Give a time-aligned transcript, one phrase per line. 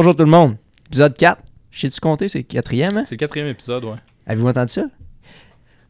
[0.00, 0.54] Bonjour tout le monde.
[0.86, 1.42] Épisode 4.
[1.72, 3.02] Je sais-tu compter, c'est le quatrième, hein?
[3.04, 3.96] C'est le quatrième épisode, ouais.
[4.28, 4.84] Avez-vous entendu ça?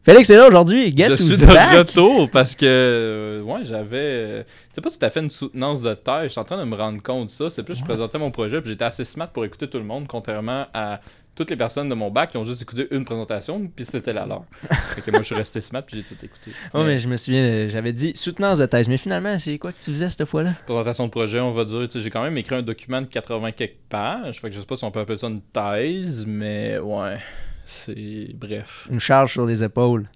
[0.01, 0.91] Félix est là aujourd'hui.
[0.91, 1.77] Guess je who's suis de back?
[1.77, 3.97] retour parce que, euh, ouais, j'avais.
[3.99, 6.23] euh, c'est pas tout à fait une soutenance de terre.
[6.23, 7.51] Je suis en train de me rendre compte de ça.
[7.51, 10.07] C'est plus, je présentais mon projet, puis j'étais assez smart pour écouter tout le monde,
[10.07, 11.01] contrairement à
[11.39, 14.25] toutes les personnes de mon bac qui ont juste écouté une présentation, puis c'était la
[14.25, 14.43] leur.
[14.93, 16.51] fait que moi, je suis resté smart, puis j'ai tout écouté.
[16.73, 18.89] Oh, mais je me souviens, j'avais dit soutenance de thèse.
[18.89, 20.55] Mais finalement, c'est quoi que tu faisais cette fois-là?
[20.65, 21.87] Présentation de projet, on va dire.
[21.95, 24.41] J'ai quand même écrit un document de 80 quelques pages.
[24.41, 27.19] Fait que je sais pas si on peut appeler ça une thèse, mais ouais.
[27.63, 28.33] C'est.
[28.33, 28.89] Bref.
[28.91, 30.09] Une charge sur les épaules.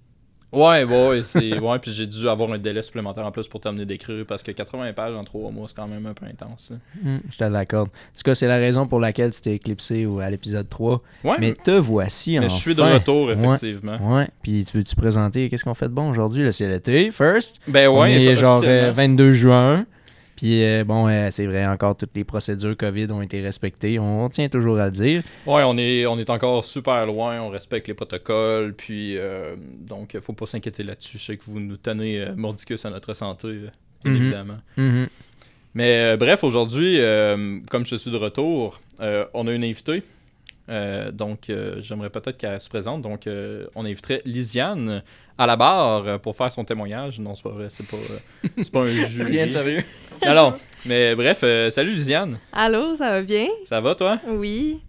[0.54, 1.60] Ouais, ouais, ouais, c'est.
[1.60, 4.52] Ouais, puis j'ai dû avoir un délai supplémentaire en plus pour terminer d'écrire parce que
[4.52, 6.72] 80 pages en 3 mois, c'est quand même un peu intense.
[6.72, 6.78] là.
[7.04, 7.88] Hmm, je te l'accorde.
[7.90, 11.02] En tout cas, c'est la raison pour laquelle tu t'es éclipsé au- à l'épisode 3.
[11.24, 12.56] Ouais, mais te voici mais enfin.
[12.56, 13.98] je suis de retour, effectivement.
[14.16, 14.28] Ouais.
[14.42, 16.44] Puis tu veux-tu présenter qu'est-ce qu'on fait de bon aujourd'hui?
[16.44, 16.52] là?
[16.52, 17.58] C'est l'été, first.
[17.68, 18.88] Ben On ouais, est genre officiellement.
[18.90, 19.86] euh, 22 juin.
[20.36, 24.00] Puis euh, bon, euh, c'est vrai, encore toutes les procédures COVID ont été respectées.
[24.00, 25.24] On tient toujours à le dire.
[25.46, 29.56] Ouais, on est, on est encore super loin, on respecte les protocoles, puis euh,
[29.88, 31.18] donc faut pas s'inquiéter là-dessus.
[31.18, 33.48] Je sais que vous nous tenez mordicus à notre santé,
[34.06, 34.16] Mhm.
[34.16, 34.58] évidemment.
[34.78, 35.08] Mhm.
[35.76, 36.98] Mais bref, aujourd'hui,
[37.70, 40.04] comme je suis de retour, on a une invitée.
[41.14, 43.02] Donc, j'aimerais peut-être qu'elle se présente.
[43.02, 45.04] Donc, euh, on inviterait Lisiane
[45.38, 47.20] à la barre euh, pour faire son témoignage.
[47.20, 49.32] Non, c'est pas vrai, c'est pas, euh, c'est pas un jury.
[49.32, 49.84] Rien de sérieux.
[50.22, 52.40] Alors, mais bref, euh, salut Lisiane.
[52.52, 53.48] Allô, ça va bien?
[53.68, 54.20] Ça va toi?
[54.28, 54.82] Oui.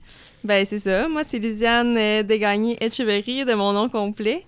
[0.44, 1.08] Ben, c'est ça.
[1.08, 4.44] Moi, c'est Lisiane euh, Desgagnés-Etcheverry de mon nom complet.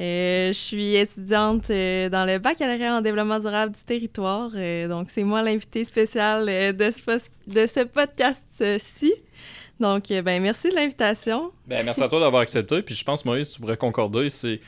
[0.00, 4.50] Euh, je suis étudiante euh, dans le baccalauréat en développement durable du territoire.
[4.54, 9.12] Euh, donc, c'est moi l'invité spécial euh, de ce, pos- de ce podcast-ci.
[9.80, 11.50] Donc, euh, ben, merci de l'invitation.
[11.66, 12.82] Ben, merci à toi d'avoir accepté.
[12.82, 14.30] Puis je pense, Maurice, tu pourrais concorder.
[14.30, 14.60] C'est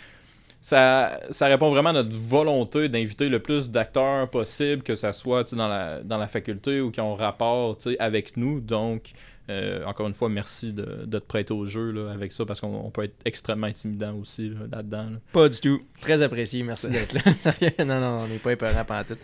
[0.66, 5.44] ça, ça répond vraiment à notre volonté d'inviter le plus d'acteurs possible, que ça soit
[5.44, 8.58] tu dans la, dans la faculté ou qui ont rapport tu avec nous.
[8.58, 9.12] Donc,
[9.48, 12.60] euh, encore une fois, merci de, de te prêter au jeu là, avec ça parce
[12.60, 15.10] qu'on on peut être extrêmement intimidant aussi là, là-dedans.
[15.10, 15.18] là.
[15.32, 15.80] Pas du tout.
[16.00, 16.64] Très apprécié.
[16.64, 17.20] Merci d'être là.
[17.84, 19.18] Non, non, on n'est pas épeurant tout.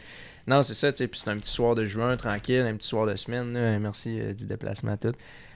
[0.47, 1.09] Non, c'est ça, tu sais.
[1.09, 3.53] Puis c'est un petit soir de juin, tranquille, un petit soir de semaine.
[3.53, 3.81] là.
[3.81, 5.15] Merci euh, du déplacement, tout.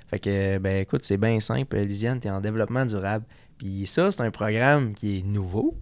[0.09, 1.77] Fait que, ben écoute, c'est bien simple.
[1.79, 3.25] Lisiane, t'es en développement durable.
[3.59, 5.77] Puis ça, c'est un programme qui est nouveau.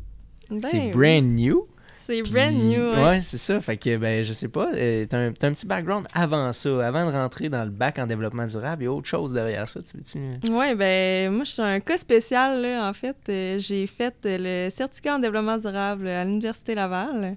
[0.51, 0.91] Ben, c'est oui.
[0.91, 1.69] brand new.
[2.07, 2.83] C'est brand new.
[2.83, 3.05] ouais.
[3.05, 3.61] Ouais, c'est ça.
[3.61, 6.87] Fait que, ben, je sais pas, euh, t'as un, petit background avant ça.
[6.87, 9.69] Avant de rentrer dans le bac en développement durable, il y a autre chose derrière
[9.69, 9.81] ça.
[9.81, 10.19] Tu veux-tu?
[10.51, 13.17] Oui, ben moi, je suis un cas spécial, là, en fait.
[13.29, 17.37] Euh, j'ai fait euh, le certificat en développement durable à l'Université Laval,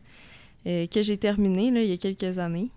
[0.66, 2.70] euh, que j'ai terminé, là, il y a quelques années.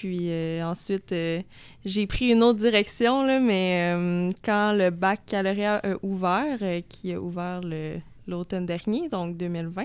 [0.00, 1.42] Puis euh, ensuite, euh,
[1.84, 7.20] j'ai pris une autre direction, là, mais euh, quand le baccalauréat a ouvert, qui a
[7.20, 7.60] ouvert
[8.26, 9.84] l'automne dernier, donc 2020,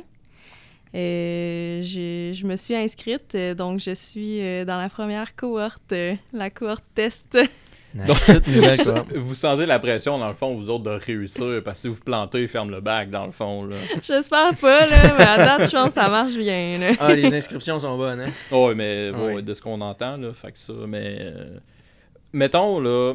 [0.95, 5.93] euh, j'ai- je me suis inscrite, donc je suis dans la première cohorte,
[6.31, 7.37] la cohorte test.
[7.95, 9.05] Donc, toute nouvelle, quoi.
[9.15, 12.01] Vous sentez la pression, dans le fond, vous autres, de réussir parce que si vous
[12.03, 13.63] plantez, ils ferment le bac, dans le fond.
[13.65, 13.77] Là.
[14.03, 16.91] J'espère pas, là, mais à date, je pense que ça marche bien, là.
[16.99, 18.31] Ah, les inscriptions sont bonnes, hein?
[18.51, 19.43] Ouais, mais Ah bon, oui.
[19.43, 21.17] de ce qu'on entend, là, fait que ça, mais...
[21.21, 21.57] euh,
[22.33, 23.13] mettons, là,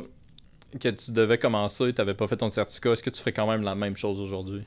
[0.81, 3.47] que tu devais commencer, tu n'avais pas fait ton certificat, est-ce que tu ferais quand
[3.47, 4.63] même la même chose aujourd'hui?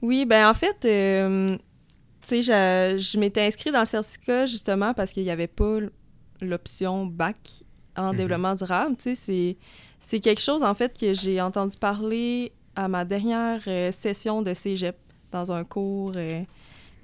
[0.00, 1.56] Oui, ben en fait, euh,
[2.26, 5.78] tu sais, je, je m'étais inscrite dans le certificat justement parce qu'il n'y avait pas
[6.40, 7.36] l'option bac
[8.04, 8.16] en Mhm.
[8.16, 8.96] développement durable.
[8.96, 9.56] Tu sais,
[10.00, 14.54] c'est- quelque chose, en fait, que j'ai entendu parler à ma dernière euh, session de
[14.54, 14.96] cégep
[15.32, 16.12] dans un cours.
[16.16, 16.42] euh,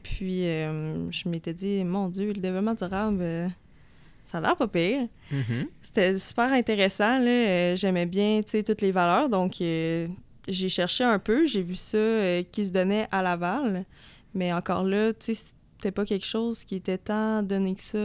[0.02, 3.50] puis, euh, je m'étais dit, mon Dieu, le développement durable,
[4.24, 5.08] ça a l'air pas pire.
[5.30, 5.66] Mhm.
[5.82, 7.18] C'était super intéressant.
[7.76, 9.28] J'aimais bien tu sais, toutes les valeurs.
[9.28, 11.44] Donc, j'ai cherché un peu.
[11.46, 11.98] J'ai vu ça
[12.52, 13.84] qui se donnait à Laval.
[14.34, 15.42] Mais encore là, tu sais,
[15.78, 17.98] c'était pas quelque chose qui était tant donné que ça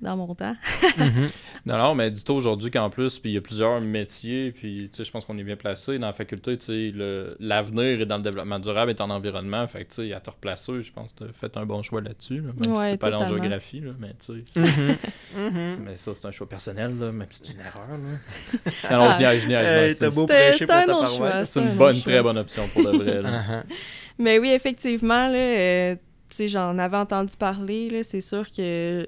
[0.00, 0.54] dans mon temps.
[0.98, 1.28] Mhm.
[1.66, 4.96] Non, non, mais dis-toi aujourd'hui qu'en plus, puis il y a plusieurs métiers, puis tu
[4.98, 8.06] sais, je pense qu'on est bien placé dans la faculté, tu sais, le- l'avenir est
[8.06, 10.92] dans le développement durable et en environnement, fait que tu sais, à te replacer, je
[10.92, 13.16] pense que tu as fait un bon choix là-dessus, là, même si t'es pas allé
[13.16, 14.96] en géographie, là, mais tu sais, c'est- Mhm.
[15.36, 15.84] Mhm.
[15.84, 18.90] mais ça, c'est un choix personnel, là, même si c'est une erreur, là.
[18.98, 21.00] non, non, je niaise, je niaise, Hey, beau prêcher pour ta choix.
[21.00, 21.50] paroisse.
[21.50, 23.30] c'est un une bonne, très bonne option pour de vrai, là.
[23.42, 23.62] Uh-huh.
[24.18, 25.94] Mais oui, effectivement, là, euh,
[26.30, 27.90] tu sais, j'en avais entendu parler.
[27.90, 28.04] là.
[28.04, 29.06] C'est sûr que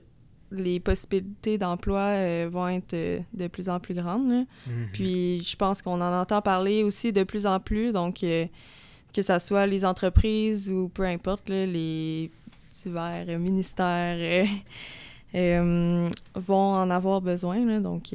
[0.51, 4.47] les possibilités d'emploi euh, vont être euh, de plus en plus grandes.
[4.67, 4.89] Mhm.
[4.93, 8.47] Puis je pense qu'on en entend parler aussi de plus en plus, donc euh,
[9.15, 12.31] que ce soit les entreprises ou peu importe, là, les
[12.83, 14.47] divers ministères
[15.35, 17.65] vont en avoir besoin.
[17.65, 17.81] là.
[17.81, 18.15] donc,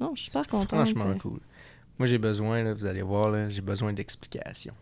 [0.00, 0.68] non, je suis super contente.
[0.68, 1.40] Franchement cool.
[1.98, 4.74] Moi, j'ai besoin, là, vous allez voir, j'ai besoin d'explications.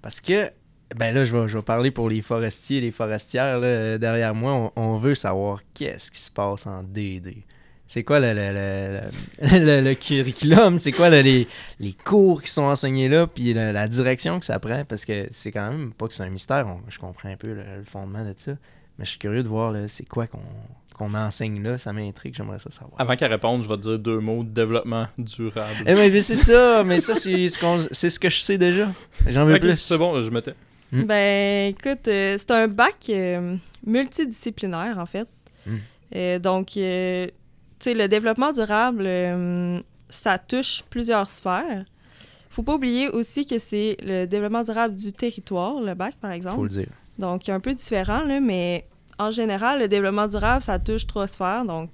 [0.00, 0.50] Parce que,
[0.96, 4.34] ben là, je vais, je vais parler pour les forestiers et les forestières là, derrière
[4.34, 4.52] moi.
[4.52, 7.38] On, on veut savoir qu'est-ce qui se passe en DD.
[7.86, 9.00] c'est quoi le, le,
[9.42, 11.46] le, le- le curriculum, c'est quoi le- les,
[11.80, 15.26] les cours qui sont enseignés là, puis la, la direction que ça prend, parce que
[15.30, 18.24] c'est quand même pas que c'est un mystère, on- je comprends un peu le, fondement
[18.24, 18.52] de ça,
[18.98, 20.40] mais je suis curieux de voir là, c'est quoi qu'on
[20.94, 23.00] qu'on enseigne là, ça m'intrigue, j'aimerais ça savoir.
[23.00, 25.74] Avant qu'elle réponde, je vais te dire deux mots développement durable.
[25.86, 28.58] Eh ben, mais c'est ça, mais ça c'est ce, qu'on- c'est ce que je sais
[28.58, 28.92] déjà.
[29.26, 29.76] J'en veux plus.
[29.78, 30.52] c'est bon, je me tais.
[30.92, 31.02] Mm.
[31.04, 33.56] Ben, écoute, euh, c'est un bac euh,
[33.86, 35.26] multidisciplinaire, en fait.
[35.66, 35.76] Mm.
[36.14, 39.08] Euh, donc, tu sais, le développement durable,
[40.08, 41.84] ça touche plusieurs sphères.
[42.50, 46.56] Faut pas oublier aussi que c'est le développement durable du territoire, le bac, par exemple.
[46.56, 46.90] Faut le dire.
[47.18, 48.86] Donc, un peu différent, là, mais
[49.18, 51.64] en général, le développement durable, ça touche trois sphères.
[51.64, 51.90] Donc,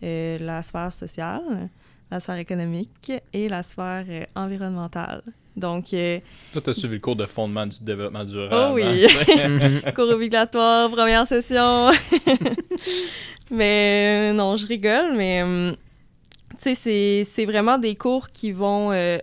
[0.00, 1.68] la sphère sociale,
[2.12, 4.06] la sphère économique et la sphère
[4.36, 5.22] environnementale.
[5.56, 6.20] Donc, euh,
[6.52, 8.54] Toi, t'as suivi le cours de fondement du développement durable.
[8.54, 9.06] Oh oui.
[9.06, 9.80] hein?
[9.94, 11.90] Cours obligatoire, première session.
[13.50, 15.72] mais euh, non, je rigole, mais euh,
[16.62, 19.18] tu sais, c'est- c'est vraiment des cours qui vont euh,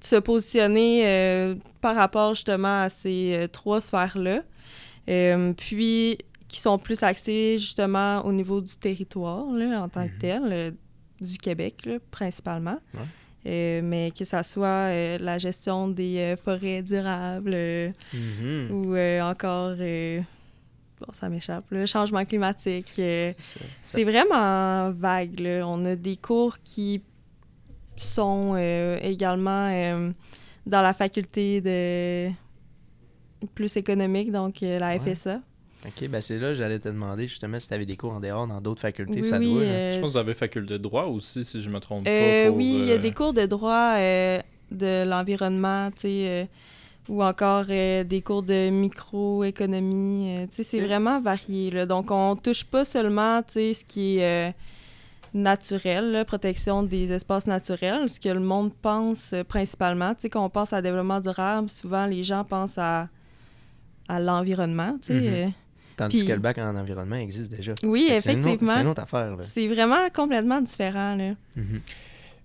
[0.00, 4.42] se positionner euh, par rapport justement à ces euh, trois sphères-là.
[5.08, 10.12] Euh, puis qui sont plus axés justement au niveau du territoire là, en tant que
[10.12, 10.18] Mhm.
[10.18, 10.70] tel, euh,
[11.20, 12.78] du Québec là, principalement.
[12.94, 13.00] Ouais.
[13.46, 17.56] Euh, mais que ça soit euh, la gestion des euh, forêts durables,
[18.12, 18.70] Mhm.
[18.70, 22.92] ou encore, bon, ça m'échappe, le changement climatique.
[23.82, 25.40] C'est vraiment vague.
[25.40, 25.66] là.
[25.66, 27.02] On a des cours qui
[27.96, 28.56] sont
[29.02, 30.12] également
[30.66, 32.30] dans la faculté de
[33.54, 34.94] plus économique, donc la Ouais.
[35.86, 38.46] Ok, ben c'est là, j'allais te demander justement si tu avais des cours en dehors
[38.46, 39.62] dans d'autres facultés, Oui, ça oui, doit.
[39.62, 39.64] hein.
[39.64, 42.42] euh, Je pense que vous avez faculté de droit aussi, si je me trompe Euh,
[42.44, 42.48] pas.
[42.48, 44.40] pour, oui, il y a euh, des cours de droit euh,
[44.70, 46.44] de l'environnement, tu sais, euh,
[47.08, 50.36] ou encore euh, des cours de microéconomie.
[50.36, 51.70] euh, tu sais, c'est vraiment varié.
[51.70, 51.86] Là.
[51.86, 54.52] Donc, on touche pas seulement, tu sais, ce qui est euh,
[55.32, 60.14] naturel, là, protection des espaces naturels, ce que le monde pense euh, principalement.
[60.14, 63.08] Tu sais, quand on pense à développement durable, souvent les gens pensent à,
[64.08, 65.14] à l'environnement, tu sais.
[65.14, 65.26] Mhm.
[65.26, 65.48] euh.
[66.00, 67.72] Tandis puis- que le bac en environnement existe déjà.
[67.84, 68.74] Oui, Fait que c'est une autre- effectivement.
[68.74, 69.36] C'est une autre affaire.
[69.36, 69.42] Là.
[69.44, 71.34] C'est vraiment complètement différent, là.
[71.56, 71.80] Mhm.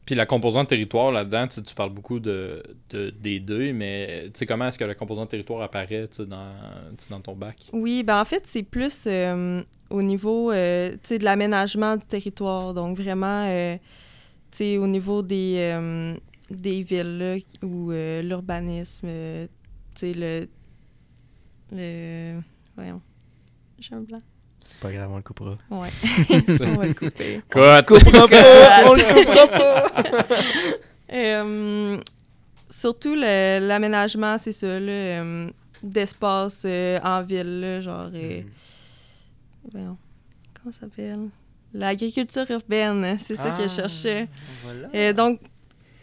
[0.05, 2.61] Puis la composante territoire là-dedans, tu parles beaucoup de,
[2.91, 6.49] de- des deux, mais tu sais, comment est-ce que la composante territoire apparaît dans,
[7.09, 7.57] dans ton bac?
[7.73, 12.05] Oui, ben en fait, c'est plus euh, au niveau euh, tu sais, de l'aménagement du
[12.05, 12.75] territoire.
[12.75, 13.77] Donc, vraiment, euh,
[14.51, 16.13] tu sais, au niveau des, euh,
[16.51, 19.47] des villes, là, ou euh, l'urbanisme, euh,
[19.95, 20.47] tu sais, le...
[21.71, 22.41] le...
[22.75, 23.01] Voyons.
[23.79, 24.21] J'ai un blanc.
[24.81, 25.57] Pas grave, on le coupera.
[25.69, 25.89] Ouais.
[26.57, 27.41] Ça, on va le couper.
[27.49, 27.85] Cut!
[27.87, 28.83] Coupera pas!
[28.89, 30.25] On le coupera pas!
[31.13, 31.97] Euh,
[32.69, 35.49] surtout le- l'aménagement, c'est ça, là, euh,
[35.83, 38.09] d'espace euh, en ville, là, genre...
[39.71, 39.97] Voyons.
[40.61, 41.29] Comment ça s'appelle?
[41.73, 44.27] L'agriculture urbaine, c'est ça que je Ah, cherchais.
[44.63, 45.13] Voilà.
[45.13, 45.39] Donc,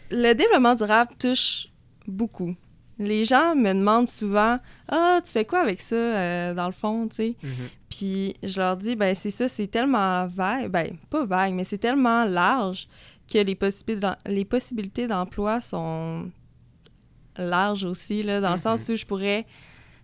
[0.09, 1.67] le développement durable touche
[2.07, 2.55] beaucoup.
[2.99, 7.07] Les gens me demandent souvent Ah, tu fais quoi avec ça, euh, dans le fond,
[7.07, 7.35] tu sais?
[7.41, 7.51] Mhm.
[7.89, 11.77] Puis je leur dis Ben, c'est ça, c'est tellement vague, ben, pas vague, mais c'est
[11.79, 12.87] tellement large
[13.31, 16.29] que les, possibilités d'em- les possibilités d'emploi sont
[17.37, 18.61] larges aussi, là, dans le Mhm.
[18.61, 19.45] sens où je pourrais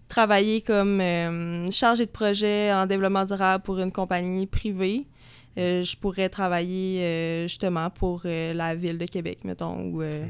[0.07, 5.05] travailler comme euh, chargé de projet en développement durable pour une compagnie privée.
[5.57, 10.27] Euh, je pourrais travailler euh, justement pour la ville de Québec, mettons, ou Mhm.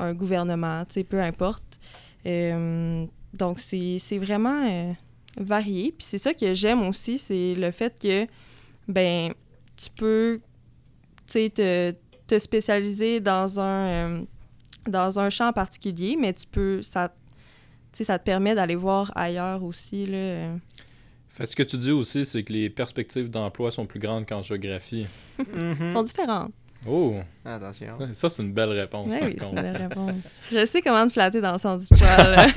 [0.00, 1.78] Un gouvernement, tu sais, peu importe.
[2.26, 4.92] Euh, donc, c'est c'est vraiment euh,
[5.38, 5.94] varié.
[5.96, 8.26] Puis c'est ça que j'aime aussi, c'est le fait que,
[8.88, 9.32] ben,
[9.76, 10.40] tu peux,
[11.26, 11.94] tu sais, te,
[12.26, 14.22] te spécialiser dans un, euh,
[14.88, 17.08] dans un champ en particulier, mais tu peux, ça,
[17.92, 20.56] tu sais, ça te permet d'aller voir ailleurs aussi, là.
[21.28, 24.42] Fait ce que tu dis aussi, c'est que les perspectives d'emploi sont plus grandes qu'en
[24.42, 25.06] géographie.
[25.54, 25.94] Mhm.
[25.94, 26.52] sont différentes.
[26.86, 27.16] Oh!
[27.44, 27.98] Attention.
[28.12, 29.06] Ça, c'est une belle réponse.
[29.08, 30.16] Oui, par oui, c'est une belle réponse.
[30.52, 32.50] Je sais comment te flatter dans le sens du poil.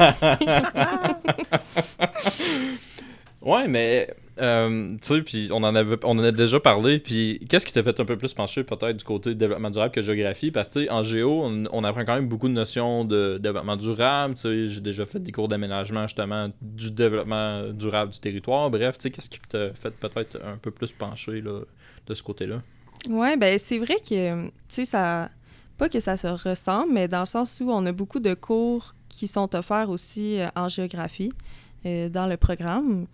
[3.43, 4.07] Ouais, mais
[4.39, 6.99] euh, tu sais, puis on en avait, on en a déjà parlé.
[6.99, 10.01] Puis qu'est-ce qui t'a fait un peu plus pencher peut-être du côté développement durable que
[10.01, 10.49] géographie?
[10.49, 13.37] Parce que tu sais, en géo, on, on apprend quand même beaucoup de notions de
[13.39, 14.35] développement durable.
[14.35, 18.69] Tu sais, j'ai déjà fait des cours d'aménagement justement du développement durable du territoire.
[18.69, 21.59] Bref, tu sais, qu'est-ce qui t'a fait peut-être un peu plus pencher là,
[22.07, 22.59] de ce côté-là?
[23.09, 25.29] Ouais, ben c'est vrai que, tu sais, ça.
[25.77, 28.93] Pas que ça se ressemble, mais dans le sens où on a beaucoup de cours
[29.09, 31.33] qui sont offerts aussi euh, en géographie
[31.85, 33.07] euh, dans le programme.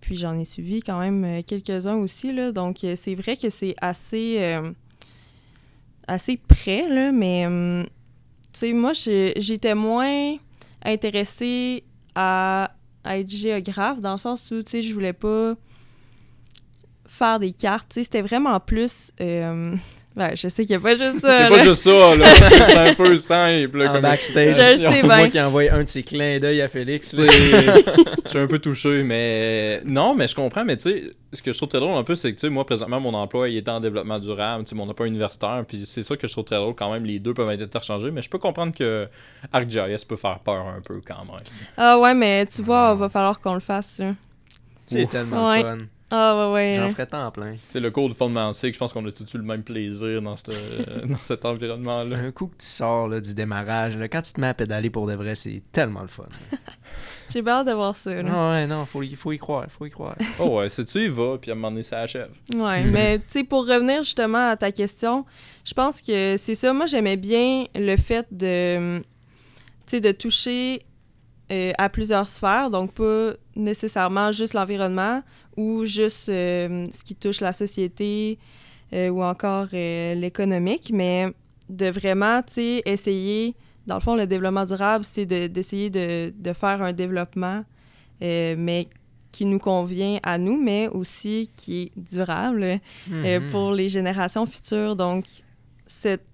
[0.00, 2.50] Puis j'en ai suivi quand même euh, quelques-uns aussi, là.
[2.52, 4.38] Donc euh, c'est vrai que c'est assez.
[4.40, 4.72] euh,
[6.08, 7.46] assez près, là, mais.
[8.52, 10.36] tu sais, moi, j'étais moins
[10.84, 11.84] intéressée
[12.16, 12.72] à,
[13.04, 15.54] à être géographe dans le sens où, tu sais, je voulais pas
[17.12, 17.88] faire des cartes.
[17.90, 19.10] Tu sais, C'était vraiment plus.
[19.20, 19.74] euh,
[20.16, 21.48] ben, je sais qu'il n'y a pas juste C'est ça.
[21.48, 21.62] pas là.
[21.64, 22.26] juste ça, là.
[22.50, 23.86] C'est un peu simple.
[23.86, 27.14] En comme backstage, Je sais moi qui envoie un de ses clins d'œil à Félix.
[27.14, 27.26] C'est-
[28.24, 30.64] je suis un peu touché, mais non, mais je comprends.
[30.64, 31.02] Mais tu sais,
[31.32, 33.14] ce que je trouve très drôle un peu, c'est que tu sais, moi, présentement, mon
[33.14, 36.26] emploi, il est en développement durable, tu sais, mon emploi universitaire, puis c'est ça que
[36.26, 37.04] je trouve très drôle quand même.
[37.04, 39.06] Les deux peuvent être interchangés, mais je peux comprendre que
[39.52, 41.42] ArcGIS peut faire peur un peu quand même.
[41.76, 43.98] Ah ouais, mais tu vois, il va falloir qu'on le fasse.
[43.98, 44.14] là.
[44.88, 45.62] C'est tellement Ouais.
[45.62, 45.78] fun.
[46.12, 46.74] Ah ouais, ouais.
[46.76, 46.90] J'en là.
[46.90, 47.52] ferais tant plein.
[47.52, 50.20] Tu sais, le cours de fondamental, je pense qu'on a tous eu le même plaisir
[50.22, 50.50] dans, cette-
[51.08, 52.16] dans cet environnement-là.
[52.18, 54.90] Un coup que tu sors là, du démarrage, là, quand tu te mets à pédaler
[54.90, 56.24] pour de vrai, c'est tellement le fun.
[57.32, 58.12] J'ai hâte de voir ça.
[58.12, 58.22] là.
[58.24, 60.16] Non, ouais, non, faut y, faut y croire, faut y croire.
[60.40, 62.30] Oh ouais, c'est tu y vas, puis à un moment donné, ça achève.
[62.52, 65.24] Ouais, mais tu sais, pour revenir justement à ta question,
[65.64, 66.72] je pense que c'est ça.
[66.72, 69.04] Moi, j'aimais bien le fait de, tu
[69.86, 70.82] sais, de toucher
[71.52, 75.22] euh, à plusieurs sphères, donc pas nécessairement juste l'environnement
[75.60, 78.38] ou juste euh, ce qui touche la société
[78.92, 81.18] euh, ou encore euh, l'économique, mais
[81.68, 83.54] de vraiment, tu sais, essayer,
[83.86, 87.64] dans le fond, le développement durable, c'est de- d'essayer de, de faire un développement,
[88.20, 88.88] mais
[89.32, 92.62] qui nous convient à nous, mais aussi qui est durable
[93.12, 93.50] euh, Mhm.
[93.50, 94.96] pour les générations futures.
[94.96, 95.24] Donc,
[95.86, 96.26] cette,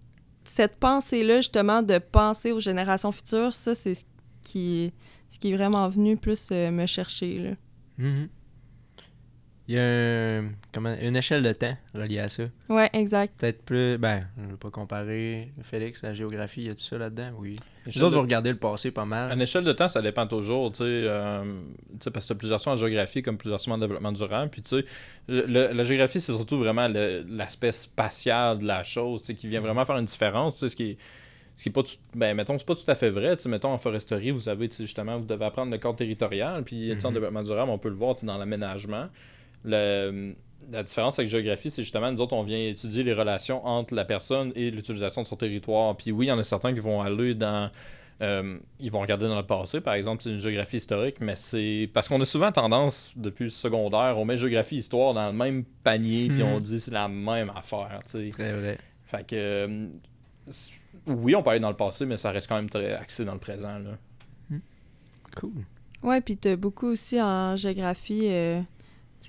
[0.45, 4.05] cette pensée-là, justement, de penser aux générations futures, ça, c'est ce
[4.43, 4.93] qui,
[5.31, 7.39] ce qui est vraiment venu plus euh, me chercher.
[7.39, 7.51] Là.
[7.99, 8.29] Mhm.
[9.69, 12.45] Il y a un- comment, une échelle de temps reliée à ça.
[12.69, 13.35] Ouais, exact.
[13.41, 13.99] Peut-être plus.
[13.99, 15.51] Ben, je ne veux pas comparer.
[15.63, 17.31] Félix, la géographie, y a tout ça là-dedans?
[17.37, 17.59] Oui.
[17.85, 19.33] Les Échelle autres, de- vous regardez le passé pas mal.
[19.33, 21.43] À échelle de temps, ça dépend toujours, tu sais, euh,
[21.95, 24.13] tu sais, parce que tu as plusieurs sons en géographie comme plusieurs sons en développement
[24.13, 24.85] durable, puis tu sais,
[25.29, 29.85] la géographie, c'est surtout vraiment l'aspect spatial de la chose, tu sais, qui vient vraiment
[29.85, 30.97] faire une différence, tu sais, ce qui est,
[31.57, 33.49] ce qui est pas tout, ben, mettons, c'est pas tout à fait vrai, tu sais,
[33.49, 36.91] mettons, en foresterie, vous avez, tu sais, justement, vous devez apprendre le cadre territorial, puis,
[36.93, 37.15] tu sais, en Mhm.
[37.15, 39.07] développement durable, on peut le voir, tu sais, dans l'aménagement,
[39.65, 40.35] le...
[40.73, 44.05] La différence avec géographie, c'est justement, nous autres, on vient étudier les relations entre la
[44.05, 45.97] personne et l'utilisation de son territoire.
[45.97, 47.71] Puis oui, il y en a certains qui vont aller dans
[48.23, 51.89] euh, ils vont regarder dans le passé, par exemple, c'est une géographie historique, mais c'est
[51.93, 55.65] parce qu'on a souvent tendance, depuis le secondaire, on met géographie histoire dans le même
[55.85, 56.49] panier, puis Mhm.
[56.55, 58.31] on dit c'est la même affaire, tu sais.
[58.31, 58.79] Très vrai.
[59.05, 59.87] Fait que, euh,
[60.49, 60.73] c'est-
[61.09, 63.35] oui, on peut aller dans le passé, mais ça reste quand même très axé dans
[63.35, 63.91] le présent, là.
[65.37, 65.53] Cool.
[66.03, 68.61] Ouais, puis tu as beaucoup aussi en géographie, euh,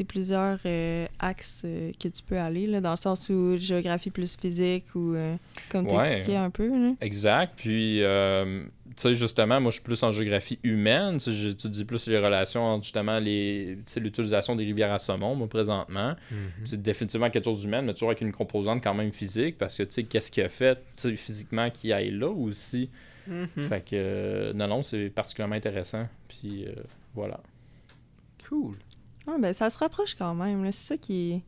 [0.08, 4.38] plusieurs euh, axes euh, que tu peux aller, là, dans le sens où géographie plus
[4.38, 5.36] physique ou euh,
[5.70, 6.06] comme tu Ouais.
[6.18, 6.68] expliquais un peu.
[6.68, 6.94] Là.
[7.02, 7.54] Exact.
[7.58, 8.64] Puis, euh,
[8.96, 11.18] tu sais, justement, moi, je suis plus en géographie humaine.
[11.18, 16.16] Tu J'étudie plus les relations entre, justement, l'utilisation des rivières à saumon, moi, présentement.
[16.32, 16.38] Mhm.
[16.66, 19.84] C'est définitivement quelque chose d'humain, mais toujours avec une composante quand même physique, parce que,
[19.84, 22.90] tu sais, qu'est-ce qui a fait, tu sais, physiquement, qui aille là aussi.
[23.28, 23.68] Mhm.
[23.68, 26.08] Fait que, euh, non, non, c'est particulièrement intéressant.
[26.30, 26.72] Puis, euh,
[27.14, 27.40] voilà.
[28.48, 28.76] Cool.
[29.28, 30.66] Ouais, ben, ça se rapproche quand même.
[30.72, 31.42] C'est ça qui est,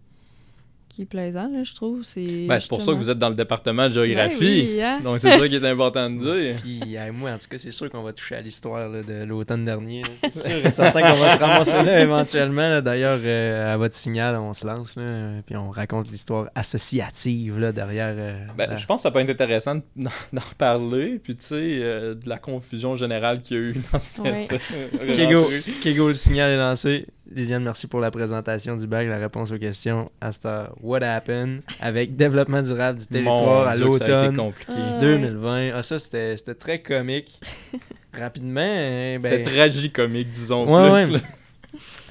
[0.90, 2.04] qui est plaisant, là, je trouve.
[2.04, 4.38] C'est Ben, c'est pour ça que vous êtes dans le département de géographie.
[4.40, 5.00] Ben oui, hein?
[5.04, 6.56] Donc, c'est ça qui est important de dire.
[6.62, 9.64] Puis, euh, moi, en tout cas, c'est sûr qu'on va toucher à l'histoire de l'automne
[9.64, 10.02] dernier.
[10.18, 12.82] C'est sûr et certain qu'on va se ramasser là éventuellement.
[12.82, 14.96] D'ailleurs, euh, à votre signal, on se lance.
[14.96, 18.16] Là, puis on raconte l'histoire associative là, derrière.
[18.18, 21.56] euh, Ben, je pense que ça peut être intéressant d'en d'en reparler, puis tu sais,
[21.84, 24.48] euh, de la confusion générale qu'il y a eu dans cette Ouais.
[25.16, 25.44] Kego.
[25.84, 27.06] Kego, le signal est lancé.
[27.32, 31.62] Lisiane, merci pour la présentation du bac, la réponse aux questions à Star What Happened?
[31.80, 34.74] Avec développement durable du territoire Mon à l'automne compliqué.
[34.76, 34.98] Ah.
[35.00, 35.72] 2020.
[35.76, 37.40] Ah, ça, c'était c'était très comique.
[38.14, 41.14] Rapidement, euh, ben, C'était tragicomique, disons Ouais, plus.
[41.16, 41.22] ouais.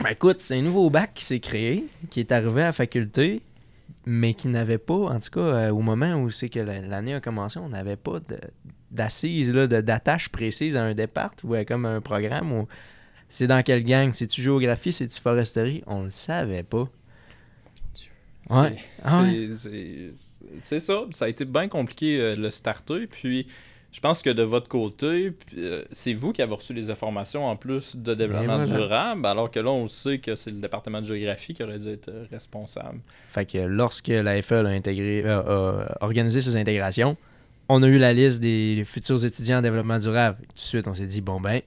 [0.00, 3.42] Ben écoute, c'est un nouveau bac qui s'est créé, qui est arrivé à la faculté,
[4.06, 7.14] mais qui n'avait pas, en tout cas, euh, au moment où c'est que la- l'année
[7.14, 8.38] a commencé, on n'avait pas de-
[8.92, 12.68] d'assises, là, de- d'attache précise à un départ ou à comme un programme où
[13.28, 16.88] c'est dans quelle gang, c'est-tu géographie, c'est-tu foresterie, on le savait pas.
[18.50, 18.76] Ouais.
[18.76, 19.24] C'est- Ah
[20.62, 23.46] c'est- ça, ça a été bien compliqué euh, le starter, puis
[23.92, 27.56] je pense que de votre côté, euh, c'est vous qui avez reçu les informations en
[27.56, 28.78] plus de développement voilà.
[28.78, 31.88] durable, alors que là, on sait que c'est le département de géographie qui aurait dû
[31.88, 33.00] être euh, responsable.
[33.30, 37.16] Fait que lorsque la FE a, intégré, a- a organisé ses intégrations,
[37.68, 40.38] on a eu la liste des futurs étudiants en développement durable.
[40.48, 41.60] Tout de suite, on s'est dit, bon ben,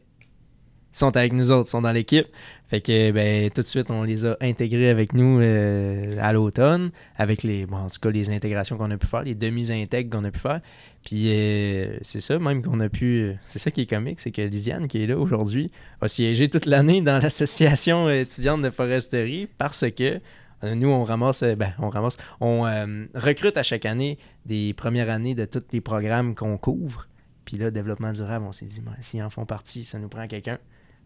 [0.92, 2.28] sont avec nous autres, sont dans l'équipe.
[2.68, 6.92] Fait que ben tout de suite, on les a intégrés avec nous euh, à l'automne,
[7.18, 10.24] avec les, bon, en tout cas, les intégrations qu'on a pu faire, les demi-intègres qu'on
[10.24, 10.62] a pu faire.
[11.04, 13.34] Puis euh, c'est ça, même qu'on a pu.
[13.46, 16.66] C'est ça qui est comique, c'est que Lisiane, qui est là aujourd'hui, a siégé toute
[16.66, 20.22] l'année dans l'association étudiante de foresterie parce que
[20.64, 24.74] euh, nous, on ramasse, euh, ben, on ramasse, on euh, recrute à chaque année des
[24.74, 27.08] premières années de tous les programmes qu'on couvre.
[27.46, 30.28] Puis là, développement durable, on s'est dit, ben, s'ils en font partie, ça nous prend
[30.28, 30.60] quelqu'un.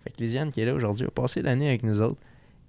[0.06, 2.22] Fait que Lisiane, qui est là aujourd'hui, a passé l'année avec nous autres.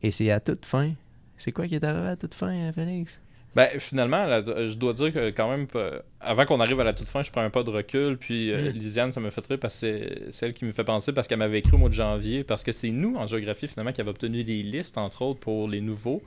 [0.03, 0.93] Et c'est à toute fin
[1.37, 3.21] C'est quoi qui est arrivé à toute fin, euh, Félix?
[3.55, 7.09] Ben, finalement, je dois dire que quand même, euh, avant qu'on arrive à la toute
[7.09, 8.19] fin, je prends un pas de recul.
[8.19, 8.71] Puis euh.
[8.71, 11.39] Lisiane, ça me fait rire parce que c'est celle qui me fait penser parce qu'elle
[11.39, 12.45] m'avait écrit au mois de janvier.
[12.45, 15.69] Parce que c'est nous, en géographie, finalement, qui avons obtenu des listes, entre autres, pour
[15.69, 16.23] les nouveaux.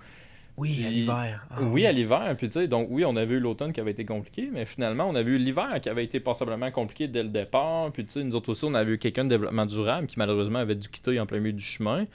[0.59, 1.47] Oui, à l'hiver.
[1.49, 2.35] Ah, oui, à l'hiver.
[2.37, 5.07] Puis tu sais, donc oui, on avait eu l'automne qui avait été compliqué, mais finalement,
[5.07, 7.91] on avait eu l'hiver qui avait été passablement compliqué dès le départ.
[7.91, 10.59] Puis tu sais, nous autres aussi, on avait eu quelqu'un de développement durable qui malheureusement
[10.59, 12.05] avait dû quitter en plein milieu du chemin.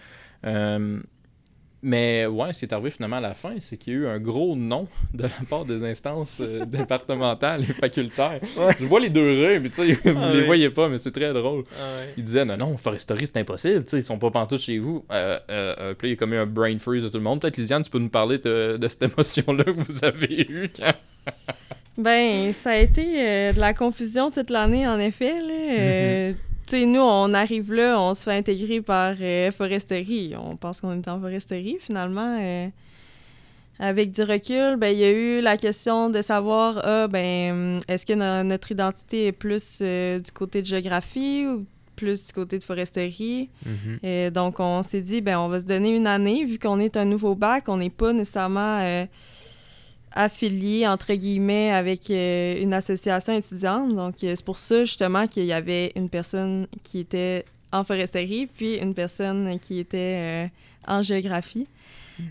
[0.44, 1.00] Euh,
[1.84, 4.06] mais ouais, ce qui est arrivé finalement à la fin, c'est qu'il y a eu
[4.06, 8.40] un gros non de la part des instances euh, départementales et facultaires.
[8.56, 8.74] Ouais.
[8.80, 10.46] Je vois les deux rires, mais tu sais, vous Ah les oui.
[10.46, 11.64] voyez pas, mais c'est très drôle.
[11.78, 12.00] Ah.
[12.16, 15.04] Ils disaient non, non, foresterie, c'est impossible, tu sais, ils sont pas pantoute chez vous.
[15.12, 17.18] Euh, euh, euh, puis là, il y a comme eu un brain freeze de tout
[17.18, 17.40] le monde.
[17.40, 20.92] Peut-être, Lisiane, tu peux nous parler de, de cette émotion-là que vous avez eue quand?
[21.96, 25.34] Ben, ça a été euh, de la confusion toute l'année, en effet.
[25.40, 25.54] Là.
[25.78, 30.34] Euh, Tu sais, nous, on arrive là, on se fait intégrer par euh, foresterie.
[30.38, 32.38] On pense qu'on est en foresterie, finalement.
[32.40, 32.68] euh.
[33.80, 38.06] avec du recul, ben, il y a eu la question de savoir, ah, ben, est-ce
[38.06, 41.66] que no- notre identité est plus euh, du côté de géographie ou
[41.96, 43.50] plus du côté de foresterie?
[43.66, 43.98] Mhm.
[44.04, 46.96] Et donc, on s'est dit, ben, on va se donner une année, vu qu'on est
[46.96, 48.78] un nouveau bac, on n'est pas nécessairement
[50.14, 53.94] affilié, entre guillemets, avec euh, une association étudiante.
[53.94, 58.46] Donc, euh, c'est pour ça, justement, qu'il y avait une personne qui était en foresterie,
[58.46, 60.46] puis une personne qui était euh,
[60.86, 61.66] en géographie.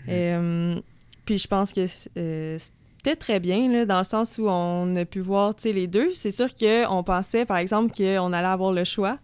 [0.08, 0.80] Euh,
[1.26, 5.20] puis je pense que c'était très bien, là, dans le sens où on a pu
[5.20, 6.14] voir, tu sais, les deux.
[6.14, 9.18] C'est sûr qu'on pensait, par exemple, qu'on allait avoir le choix,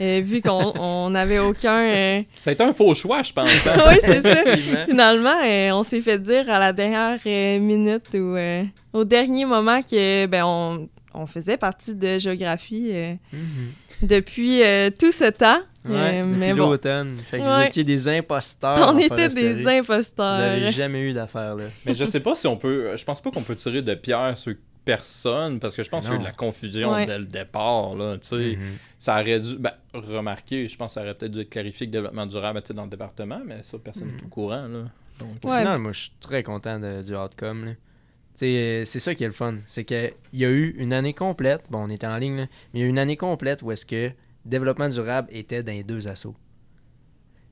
[0.00, 1.80] euh, vu qu'on on n'avait aucun...
[1.80, 3.48] euh, Ça a été un faux choix, je pense.
[3.66, 3.76] hein.
[3.90, 4.56] oui, c'est ça.
[4.86, 9.44] Finalement, euh, on s'est fait dire à la dernière euh, minute ou euh, au dernier
[9.44, 14.08] moment que ben on, on faisait partie de géographie euh, Mhm.
[14.08, 15.58] depuis euh, tout ce temps.
[15.86, 17.10] Ouais, Euh, mais bon, l'automne.
[17.30, 18.90] Fait que vous étiez des imposteurs.
[18.94, 20.24] on était des Vous imposteurs.
[20.40, 21.64] avez jamais eu d'affaires, là.
[21.84, 22.96] Mais je sais pas si on peut.
[22.96, 26.12] Je pense pas qu'on peut tirer de pierre sur personne parce que je pense qu'il
[26.12, 27.06] y a eu de la confusion Ouais.
[27.06, 27.94] dès le départ.
[27.94, 28.56] Là, tu sais.
[28.56, 28.76] Mhm.
[28.98, 29.56] Ça aurait dû.
[29.58, 32.74] Ben, remarquer, je pense que ça aurait peut-être dû être clarifié que développement durable était
[32.74, 34.26] dans le département, mais ça, personne n'est Mhm.
[34.26, 34.66] au courant.
[34.68, 34.84] Là.
[35.20, 35.58] Donc, Au Ouais.
[35.58, 37.64] final, moi, je suis très content de- du outcome.
[37.66, 37.70] là.
[37.72, 39.58] Tu sais, euh, c'est ça qui est le fun.
[39.68, 41.62] C'est qu'il y a eu une année complète.
[41.70, 43.70] Bon, on était en ligne, là, mais il y a eu une année complète où
[43.70, 44.10] est-ce que
[44.44, 46.34] développement durable était dans les deux assauts.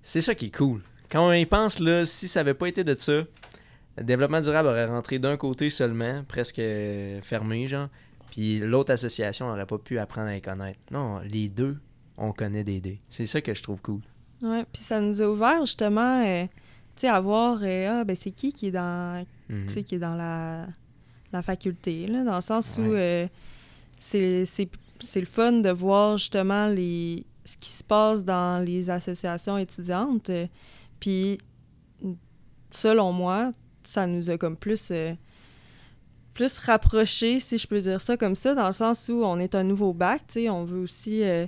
[0.01, 0.83] C'est ça qui est cool.
[1.11, 3.23] Quand on y pense, là, si ça avait pas été de ça,
[3.99, 7.89] le développement durable aurait rentré d'un côté seulement, presque euh, fermé, genre.
[8.31, 10.79] Puis l'autre association n'aurait pas pu apprendre à les connaître.
[10.91, 11.79] Non, les deux,
[12.17, 13.01] on connaît des dés.
[13.09, 14.01] C'est ça que je trouve cool.
[14.41, 16.45] Ouais, puis ça nous a ouvert justement, euh,
[16.97, 19.67] tu sais, à voir, euh, ah, ben c'est qui qui est dans, Mhm.
[19.67, 20.67] qui est dans la,
[21.33, 23.27] la faculté, là, dans le sens où euh,
[23.99, 24.47] c'est
[25.17, 30.31] le fun de voir justement les, ce qui se passe dans les associations étudiantes.
[30.99, 31.37] Puis,
[32.71, 33.53] selon moi,
[33.85, 35.15] ça nous a comme plus, euh,
[36.35, 39.55] plus rapprochés, si je peux dire ça comme ça, dans le sens où on est
[39.55, 41.23] un nouveau bac, tu sais, on veut aussi...
[41.23, 41.47] euh,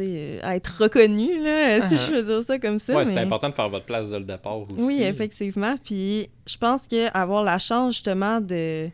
[0.00, 3.04] euh, être reconnu, là, si je peux dire ça comme ça.
[3.04, 4.72] c'était mais- important de faire votre place dès le départ aussi.
[4.78, 5.76] oui, effectivement.
[5.82, 8.90] Puis je pense que avoir la chance justement de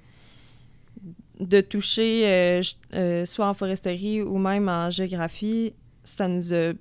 [1.39, 5.73] de toucher euh, euh, soit en foresterie ou même en géographie,
[6.05, 6.73] ça nous a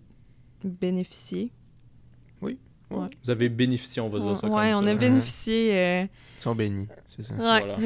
[0.65, 1.51] bénéficié.
[2.89, 4.91] Vous avez bénéficié, on va dire ça comme on ça.
[4.91, 5.77] a bénéficié.
[5.77, 6.03] euh,
[6.37, 7.33] Ils sont bénis, c'est ça.
[7.35, 7.77] ouais, Voilà.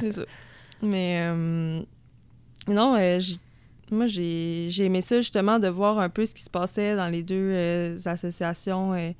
[0.00, 0.22] c'est ça.
[0.82, 1.82] Mais euh,
[2.68, 3.40] non, euh, j-
[3.90, 7.06] moi j'ai j'ai aimé ça justement de voir un peu ce qui se passait dans
[7.08, 9.12] les deux euh, associations euh,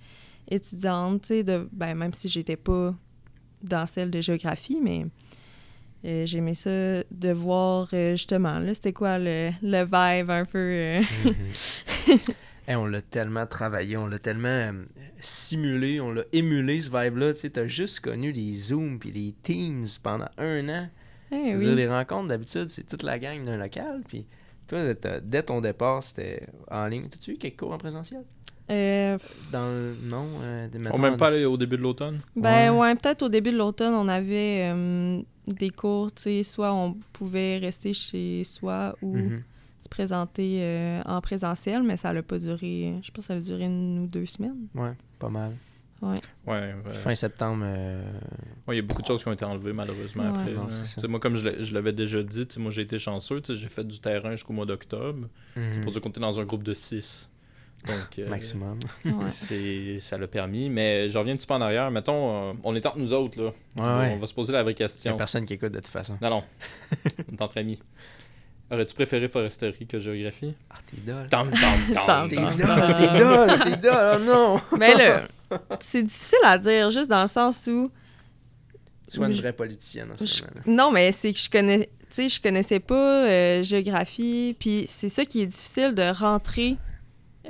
[0.50, 2.94] étudiantes, tu sais, de ben même si j'étais pas
[3.62, 5.06] dans celle de géographie, mais
[6.04, 10.44] euh, j'ai aimé ça de voir euh, justement là, c'était quoi le, le vibe un
[10.44, 12.18] peu euh, Mhm.
[12.68, 14.72] Hey, on l'a tellement travaillé, on l'a tellement euh,
[15.20, 17.32] simulé, on l'a émulé ce vibe-là.
[17.34, 20.88] Tu sais, t'as juste connu les Zooms puis les Teams pendant un an.
[21.30, 21.58] eh oui.
[21.60, 24.02] dire, les rencontres, d'habitude, c'est toute la gang d'un local.
[24.08, 24.26] Puis
[24.66, 24.80] toi,
[25.22, 27.08] dès ton départ, c'était en ligne.
[27.08, 28.24] T'as-tu eu quelques cours en présentiel?
[28.68, 29.16] Euh,
[29.52, 29.94] Dans le...
[30.02, 30.26] Non?
[30.42, 32.18] euh, des- On même pas allé au début de l'automne?
[32.34, 32.78] Ben Ouais.
[32.80, 36.94] ouais, peut-être au début de l'automne, on avait euh, des cours, tu sais, soit on
[37.12, 39.42] pouvait rester chez soi ou Mhm.
[39.86, 43.40] Se présenter euh, en présentiel, mais ça n'a pas duré, je pense que ça a
[43.40, 44.66] duré une ou deux semaines.
[44.74, 45.52] Ouais, pas mal.
[46.02, 46.74] Ouais, ouais.
[46.92, 47.62] Fin septembre.
[47.66, 48.02] euh,
[48.68, 50.28] Ouais, il y a beaucoup de choses qui ont été enlevées malheureusement Ouais.
[50.40, 50.52] après.
[50.52, 53.40] Non, c'est moi, comme je l'avais déjà dit, tu sais, moi j'ai été chanceux.
[53.40, 55.26] tu sais, J'ai fait du terrain jusqu'au mois d'octobre.
[55.56, 55.80] mhm.
[55.82, 57.30] Pour dire qu'on était dans un groupe de 6.
[57.86, 58.78] Donc, euh, Maximum.
[59.04, 59.12] Ouais.
[59.32, 60.68] c'est, ça l'a permis.
[60.68, 61.90] Mais je reviens un petit peu en arrière.
[61.90, 63.40] Mettons, euh, on est entre nous autres.
[63.42, 63.52] Là.
[63.76, 64.12] on, va, ouais.
[64.12, 65.16] on va se poser la vraie Il y a question.
[65.16, 66.18] personne qui écoute de toute façon.
[66.20, 66.44] Non, non.
[67.30, 67.78] on est entre amis.
[68.70, 70.54] Aurais-tu préféré foresterie que géographie?
[70.70, 71.28] Ah, t'es dole.
[71.30, 74.60] Tam, Tam, T'es dole, t'es dole, t'es dole, oh non!
[74.78, 75.22] Ben là,
[75.80, 77.90] c'est difficile à dire, juste dans le sens où.
[79.08, 80.84] Soit une Je- vraie politicienne en ce Je- moment.
[80.84, 81.90] non, mais c'est que je connais.
[82.10, 86.76] Tu sais, je connaissais pas euh, géographie, puis c'est ça qui est difficile de rentrer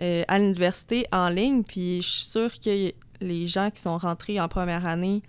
[0.00, 4.38] euh, à l'université en ligne, puis je suis sûre que les gens qui sont rentrés
[4.40, 5.22] en première année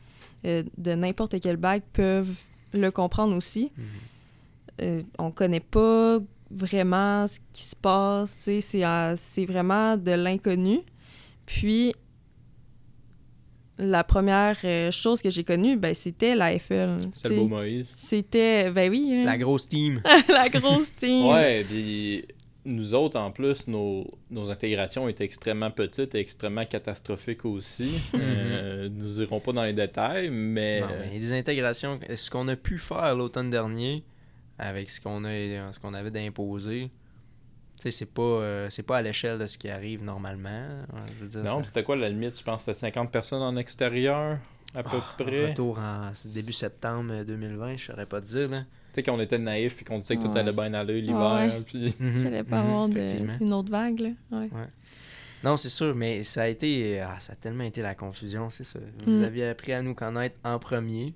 [0.45, 2.27] euh, de n'importe quel bac peuvent
[2.73, 3.71] le comprendre aussi.
[3.77, 3.85] Mhm.
[4.81, 6.19] Euh, on connaît pas
[6.51, 10.79] vraiment ce qui se passe, tu sais, c'est euh, c'est vraiment de l'inconnu.
[11.45, 11.93] Puis,
[13.77, 16.97] la première euh, chose que j'ai connue, ben, c'était la FL.
[17.13, 17.47] C'est le beau.
[17.47, 17.93] Moïse.
[17.97, 20.01] C'était, ben oui, hein, La grosse team.
[20.29, 21.27] la grosse team.
[21.27, 22.25] Ouais, puis
[22.67, 27.91] nous autres, en plus, nos, nos intégrations étaient extrêmement petites et extrêmement catastrophiques aussi.
[28.17, 30.81] Euh, nous irons pas dans les détails, mais...
[30.81, 34.03] Non, mais les intégrations, ce qu'on a pu faire l'automne dernier
[34.59, 36.89] avec ce qu'on a ce qu'on avait d'imposer,
[37.77, 40.67] tu sais, c'est pas euh, c'est pas à l'échelle de ce qui arrive normalement.
[40.93, 42.37] Ouais, je veux dire, non, ça- c'était quoi la limite?
[42.37, 44.39] Je pense que c'était 50 personnes en extérieur,
[44.75, 45.49] à peu Ah, près?
[45.51, 48.49] Retour en début septembre euh, 2020, je saurais pas te dire.
[48.49, 48.61] Là.
[48.61, 50.39] Tu sais, qu'on était naïfs puis qu'on disait que tout Ouais.
[50.39, 51.33] allait bien aller l'hiver.
[51.35, 51.61] Ouais.
[51.63, 51.93] Puis...
[52.25, 54.09] Allait pas Mhm, avoir de- une autre vague, là.
[54.31, 54.49] Ouais.
[55.43, 56.99] Non, c'est sûr, mais ça a été.
[56.99, 58.79] ah, ça a tellement été la confusion, c'est ça.
[59.05, 59.23] Vous Mm.
[59.23, 61.13] aviez appris à nous connaître en premier.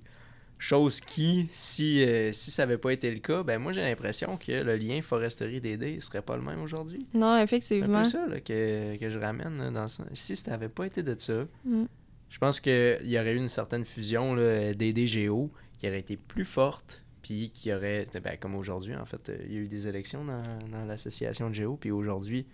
[0.64, 4.38] Chose qui, si, euh, si ça n'avait pas été le cas, ben moi j'ai l'impression
[4.38, 7.00] que le lien foresterie-DD serait pas le même aujourd'hui.
[7.16, 8.04] Non, C'est un effectivement.
[8.04, 9.58] peu ça là, que, que je ramène.
[9.58, 11.86] là, dans le Si ça n'avait pas été de ça, Mm.
[12.30, 16.46] je pense qu'il y aurait eu une certaine fusion là, DD-GO qui aurait été plus
[16.46, 18.06] forte, puis qui aurait.
[18.24, 21.50] ben, comme aujourd'hui, en fait, euh, il y a eu des élections dans, dans l'association
[21.50, 22.46] de Géo, puis aujourd'hui,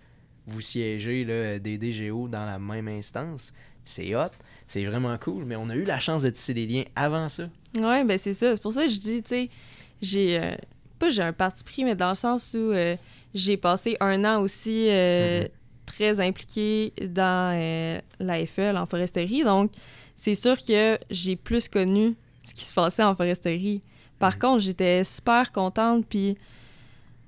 [0.46, 3.52] vous siégez là, DD-GO dans la même instance.
[3.88, 4.30] C'est hot,
[4.66, 7.48] c'est vraiment cool, mais on a eu la chance de tisser des liens avant ça.
[7.76, 8.54] Ouais, ben c'est ça.
[8.54, 9.50] C'est pour ça que je dis, tu sais,
[10.02, 10.38] j'ai.
[10.38, 10.54] euh,
[10.98, 12.96] pas j'ai un parti pris, mais dans le sens où euh,
[13.34, 15.48] j'ai passé un an aussi euh, Mhm.
[15.86, 19.42] très impliqué dans la FL en foresterie.
[19.44, 19.72] Donc,
[20.16, 23.80] c'est sûr que j'ai plus connu ce qui se passait en foresterie.
[24.18, 24.38] Par Mhm.
[24.40, 26.36] contre, j'étais super contente, puis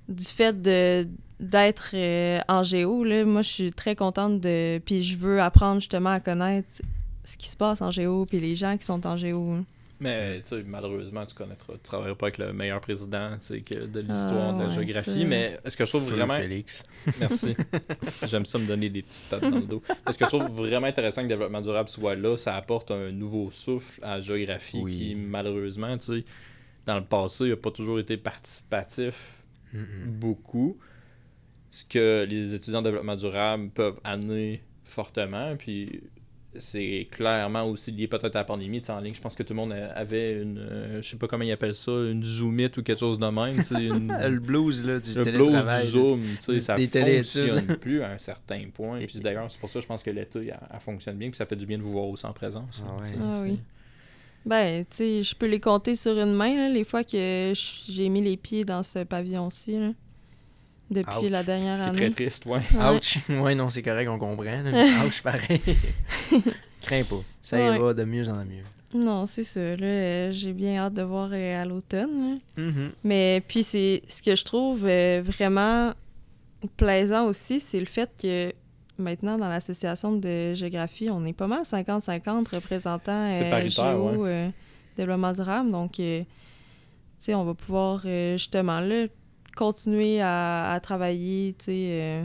[0.08, 1.06] du fait de
[1.40, 4.78] d'être euh, en géo, là, moi, je suis très contente de...
[4.84, 6.68] Puis je veux apprendre justement à connaître
[7.24, 9.56] ce qui se passe en géo, puis les gens qui sont en géo.
[10.02, 13.60] Mais tu sais, malheureusement, tu connaîtras, tu travailleras pas avec le meilleur président tu sais,
[13.60, 15.24] que de l'histoire Ah, de la ouais, géographie.
[15.26, 16.38] Mais ce que je trouve Feu vraiment.
[16.38, 16.84] Félix.
[17.20, 17.54] Merci.
[18.26, 19.82] J'aime ça me donner des petites tates dans le dos.
[20.10, 23.12] Ce que je trouve vraiment intéressant que le développement durable soit là, ça apporte un
[23.12, 24.96] nouveau souffle à la géographie Oui.
[24.96, 26.24] qui, malheureusement, tu sais,
[26.86, 29.44] dans le passé, n'a pas toujours été participatif
[30.06, 30.78] beaucoup.
[31.70, 35.54] Ce que les étudiants en développement durable peuvent amener fortement.
[35.56, 36.02] Puis
[36.58, 38.82] c'est clairement aussi lié peut-être à la pandémie.
[38.88, 41.44] En ligne, je pense que tout le monde avait une, euh, je sais pas comment
[41.44, 43.60] ils appellent ça, une Zoomite ou quelque chose de même.
[43.80, 47.22] une- Le blues là, du le blues du Zoom, Du- ça téléétudes.
[47.50, 48.98] fonctionne plus à un certain point.
[49.06, 51.36] Puis d'ailleurs, c'est pour ça que je pense que l'été, elle, elle fonctionne bien, puis
[51.36, 52.82] ça fait du bien de vous voir aussi en présence.
[52.84, 53.10] Ah ouais.
[53.10, 53.58] Tu sais, Ah oui.
[54.44, 58.08] Ben, tu sais, je peux les compter sur une main, là, les fois que j'ai
[58.08, 59.92] mis les pieds dans ce pavillon-ci, là,
[60.90, 61.30] depuis Ouch.
[61.30, 61.98] la dernière Ce qui est année.
[61.98, 62.60] très triste, ouais.
[62.74, 62.96] Ouais.
[62.96, 63.18] Ouch.
[63.28, 64.62] Ouais, non, c'est correct, on comprend.
[64.64, 65.60] mais Ouch, pareil.
[66.82, 67.22] Crains pas.
[67.42, 67.76] Ça Ouais.
[67.76, 68.64] ira de mieux en mieux.
[68.94, 69.60] Non, c'est ça.
[69.60, 72.40] Là, euh, j'ai bien hâte de voir euh, à l'automne.
[72.56, 72.90] Mhm.
[73.04, 75.92] Mais puis, c'est ce que je trouve euh, vraiment
[76.76, 78.52] plaisant aussi, c'est le fait que
[78.98, 84.48] maintenant, dans l'association de géographie, on est pas mal 50-50 représentants C'est euh, géo, euh,
[84.96, 85.70] développement durable.
[85.70, 86.26] Donc, euh, tu
[87.20, 89.06] sais, on va pouvoir euh, justement là,
[89.56, 92.24] continuer à, à travailler, tu sais, euh,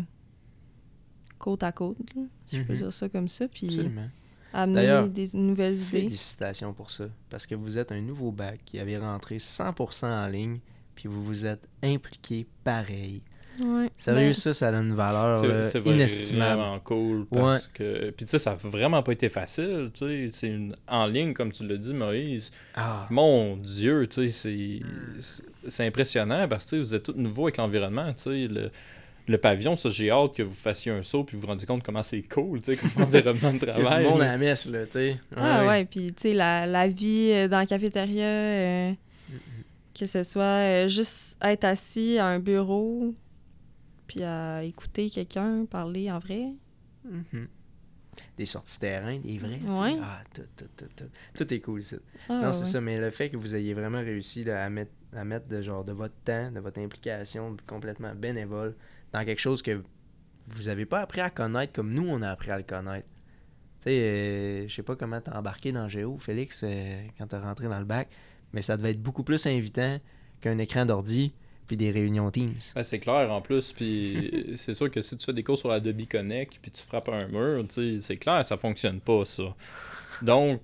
[1.37, 2.79] côte à côte, là, si je peux Mhm.
[2.79, 4.09] dire ça comme ça, puis Absolument.
[4.53, 6.01] amener des nouvelles idées.
[6.01, 7.05] Félicitations pour ça.
[7.29, 10.59] Parce que vous êtes un nouveau bac qui avait rentré 100% en ligne,
[10.95, 13.21] puis vous vous êtes impliqué pareil.
[13.63, 13.89] Ouais.
[13.97, 16.59] Sérieux, Ben, ça, ça a une valeur C'est- là, C'est inestimable.
[16.61, 20.29] vraiment cool parce que puis tu sais ça a vraiment pas été facile tu sais
[20.33, 24.79] c'est une en ligne comme tu l'as dit Moïse Ah, mon dieu tu sais c'est
[24.83, 25.21] Hmm.
[25.69, 28.71] c'est- impressionnant parce que tu sais, vous êtes tout nouveau avec l'environnement tu sais le
[29.27, 31.81] le pavillon, ça, j'ai hâte que vous fassiez un saut puis vous vous rendiez compte
[31.81, 34.03] comment c'est cool, tu sais, comme environnement de il y a travail.
[34.05, 35.15] du monde à la messe, là, tu sais.
[35.35, 38.91] Ah ouais, puis tu sais, la, la vie euh, dans la cafétéria, euh,
[39.99, 43.15] que ce soit euh, juste être assis à un bureau,
[44.07, 46.53] puis à écouter quelqu'un parler en vrai.
[47.03, 47.47] Mhm.
[48.37, 49.59] Des sorties terrain, des vrais.
[49.59, 49.99] Ouais.
[50.01, 51.09] Ah, tout, tout, tout, tout.
[51.33, 51.97] Tout est cool ici.
[52.29, 52.65] Ah, non, c'est ouais.
[52.65, 55.61] ça, mais le fait que vous ayez vraiment réussi là, à mettre, à mettre de,
[55.61, 58.75] genre, de votre temps, de votre implication complètement bénévole
[59.11, 59.83] dans quelque chose que
[60.47, 63.07] vous n'avez pas appris à connaître comme nous, on a appris à le connaître.
[63.79, 67.37] Tu sais, euh, je sais pas comment t'as embarqué dans Géo, Félix, euh, quand t'es
[67.37, 68.09] rentré dans le bac,
[68.53, 69.99] mais ça devait être beaucoup plus invitant
[70.41, 71.33] qu'un écran d'ordi,
[71.67, 72.53] puis des réunions Teams.
[72.83, 76.07] C'est clair en plus, puis c'est sûr que si tu fais des cours sur Adobe
[76.09, 79.55] Connect puis tu frappes un mur, tu c'est clair, ça fonctionne pas ça.
[80.21, 80.61] Donc,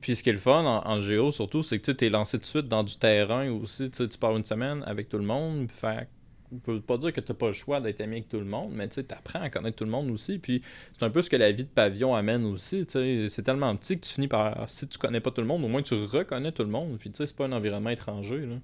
[0.00, 2.38] puis ce qui est le fun en, en géo surtout, c'est que tu es lancé
[2.38, 5.24] tout de suite dans du terrain aussi, tu tu pars une semaine avec tout le
[5.24, 6.08] monde, puis fait
[6.52, 8.72] on peut pas dire que t'as pas le choix d'être ami avec tout le monde,
[8.72, 10.38] mais tu apprends à connaître tout le monde aussi.
[10.38, 12.86] Puis c'est un peu ce que la vie de pavillon amène aussi.
[12.86, 13.28] tu.
[13.28, 14.68] C'est tellement petit que tu finis par.
[14.68, 16.98] Si tu connais pas tout le monde, au moins tu reconnais tout le monde.
[16.98, 18.46] Puis tu sais, c'est pas un environnement étranger.
[18.46, 18.56] Là.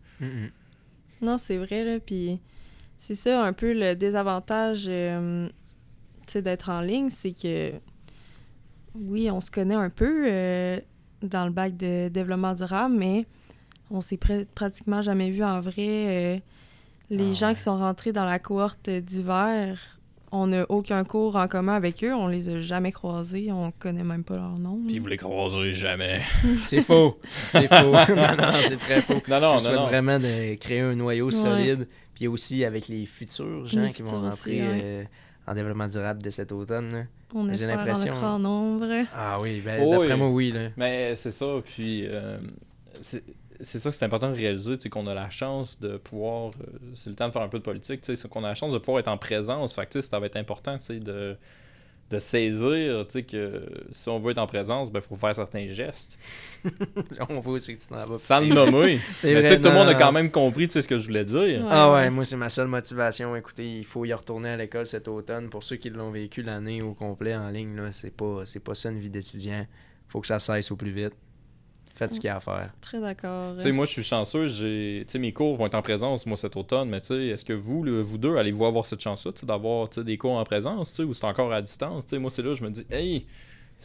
[1.23, 1.99] Non, c'est vrai, là.
[2.01, 2.39] Puis
[2.99, 5.49] c'est ça un peu le désavantage euh,
[6.35, 7.73] d'être en ligne, c'est que
[8.95, 10.81] oui, on se connaît un peu euh,
[11.23, 13.27] dans le bac de développement durable, mais
[13.91, 15.75] on s'est pr- pratiquement jamais vu en vrai.
[15.89, 16.39] euh,
[17.11, 17.55] les Ah gens ouais.
[17.55, 19.96] qui sont rentrés dans la cohorte d'hiver,
[20.37, 24.05] on n'a aucun cours en commun avec eux, on les a jamais croisés, on connaît
[24.05, 24.81] même pas leur nom.
[24.87, 26.21] Puis vous les croiserez jamais.
[26.65, 27.19] C'est faux.
[27.51, 27.75] C'est faux.
[28.15, 29.21] non, non, c'est très faux.
[29.29, 29.87] Non, non, Je non, souhaite non.
[29.87, 31.33] vraiment de créer un noyau Ouais.
[31.33, 31.89] solide.
[32.15, 34.81] Puis aussi avec les futurs gens Les qui vont rentrer aussi, ouais.
[34.85, 35.05] euh,
[35.47, 36.93] en développement durable dès cet automne.
[36.93, 37.03] là.
[37.35, 38.87] On j'ai espère en l'impression- le grand nombre.
[39.15, 40.19] Ah oui, ben, Oh, d'après oui.
[40.19, 40.53] moi, oui.
[40.53, 40.69] Là.
[40.77, 42.39] Mais c'est ça, puis euh,
[43.01, 43.23] c'est
[43.61, 46.53] c'est ça que c'est important de réaliser, tu sais, qu'on a la chance de pouvoir,
[46.61, 48.49] euh, c'est le temps de faire un peu de politique, tu sais, c'est qu'on a
[48.49, 50.79] la chance de pouvoir être en présence, fait que tu sais, ça va être important,
[50.79, 51.37] tu sais, de,
[52.11, 55.69] de saisir, tu sais, que si on veut être en présence, ben, faut faire certains
[55.69, 56.19] gestes.
[57.29, 58.19] On voit aussi que tu t'en vas.
[58.19, 59.01] Sans le nommer.
[59.25, 61.25] Mais vrai, tout le monde a quand même compris, tu sais, ce que je voulais
[61.25, 61.61] dire.
[61.61, 61.69] Ouais.
[61.69, 63.35] Ah ouais, moi c'est ma seule motivation.
[63.35, 65.49] Écoutez, il faut y retourner à l'école cet automne.
[65.49, 68.75] Pour ceux qui l'ont vécu l'année au complet en ligne, là, c'est pas c'est pas
[68.75, 69.67] ça une vie d'étudiant.
[70.09, 71.15] Faut que ça cesse au plus vite.
[71.97, 72.71] Faites ce qu'il y a à faire.
[72.81, 73.57] Très d'accord.
[73.57, 76.27] Tu sais, moi, je suis chanceux, j'ai, tu sais, mes cours vont être en présence,
[76.27, 79.01] moi, cet automne, mais tu sais, est-ce que vous, le- vous deux, allez-vous avoir cette
[79.01, 81.53] chance-là, tu sais, d'avoir, tu sais, des cours en présence, tu sais, ou c'est encore
[81.53, 83.27] à distance, tu sais, moi, c'est là, je me dis, hey,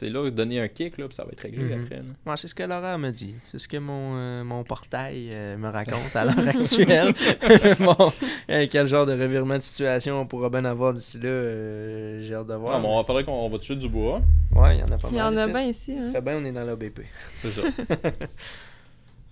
[0.02, 1.84] c'est là, donner un kick, là, puis ça va être réglé Mhm.
[1.84, 2.04] après, là.
[2.26, 3.36] Moi, c'est ce que Laura me dit.
[3.46, 7.14] C'est ce que mon, euh, mon portail euh, me raconte à l'heure actuelle.
[7.80, 8.12] bon,
[8.50, 12.34] euh, quel genre de revirement de situation on pourra bien avoir d'ici là, euh, j'ai
[12.34, 12.76] hâte de voir.
[12.76, 14.22] Ah, bon, il faudrait qu'on on va toucher du bois,
[14.56, 15.34] Ouais, il y en a pas Il y mal.
[15.34, 15.94] en a bien ici.
[15.98, 16.12] Hein?
[16.12, 17.02] Fait bien, on est dans l'ABP.
[17.42, 17.62] c'est ça.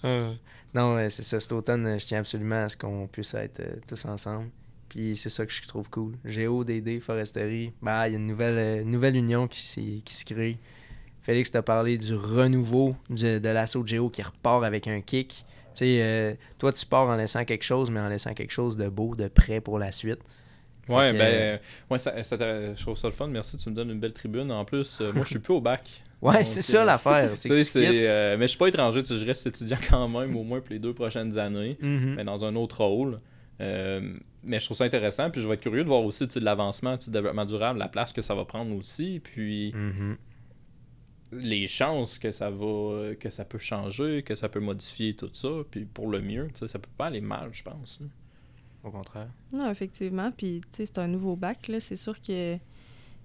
[0.73, 1.39] Non, c'est ça.
[1.39, 4.49] Cet automne, je tiens absolument à ce qu'on puisse être euh, tous ensemble.
[4.89, 6.13] Puis c'est ça que je trouve cool.
[6.25, 7.71] Géo, DD, foresterie.
[7.81, 10.57] Bah, il y a une nouvelle, euh, nouvelle union qui, se crée.
[11.21, 15.45] Félix t'a parlé du renouveau du- de l'assaut de Géo qui repart avec un kick.
[15.75, 18.77] Tu sais, euh, toi, tu pars en laissant quelque chose, mais en laissant quelque chose
[18.77, 20.19] de beau, de prêt pour la suite.
[20.87, 21.59] Ouais, que, ben,
[21.91, 24.51] ouais, ça, je trouve ça le fun, merci, tu me donnes une belle tribune.
[24.51, 26.03] En plus, euh, moi, je suis plus au bac.
[26.21, 27.31] Ouais, c'est ça euh, l'affaire.
[27.41, 30.35] Tu tu euh, mais je suis pas étranger, tu sais, je reste étudiant quand même,
[30.35, 31.77] au moins pour les deux prochaines années.
[31.79, 32.15] Mhm.
[32.17, 33.21] mais dans un autre rôle.
[33.61, 36.39] Euh, mais je trouve ça intéressant, puis je vais être curieux de voir aussi de
[36.39, 40.17] l'avancement du développement durable, la place que ça va prendre aussi, puis Mhm.
[41.31, 45.49] les chances que ça va que ça peut changer, que ça peut modifier tout ça,
[45.69, 47.99] puis pour le mieux, tu sais, ça peut pas aller mal, je pense.
[48.01, 48.07] là.
[48.83, 49.27] Au contraire.
[49.51, 50.31] Non, effectivement.
[50.31, 51.81] Puis, tu sais, c'est un nouveau bac, là.
[51.81, 52.57] C'est sûr que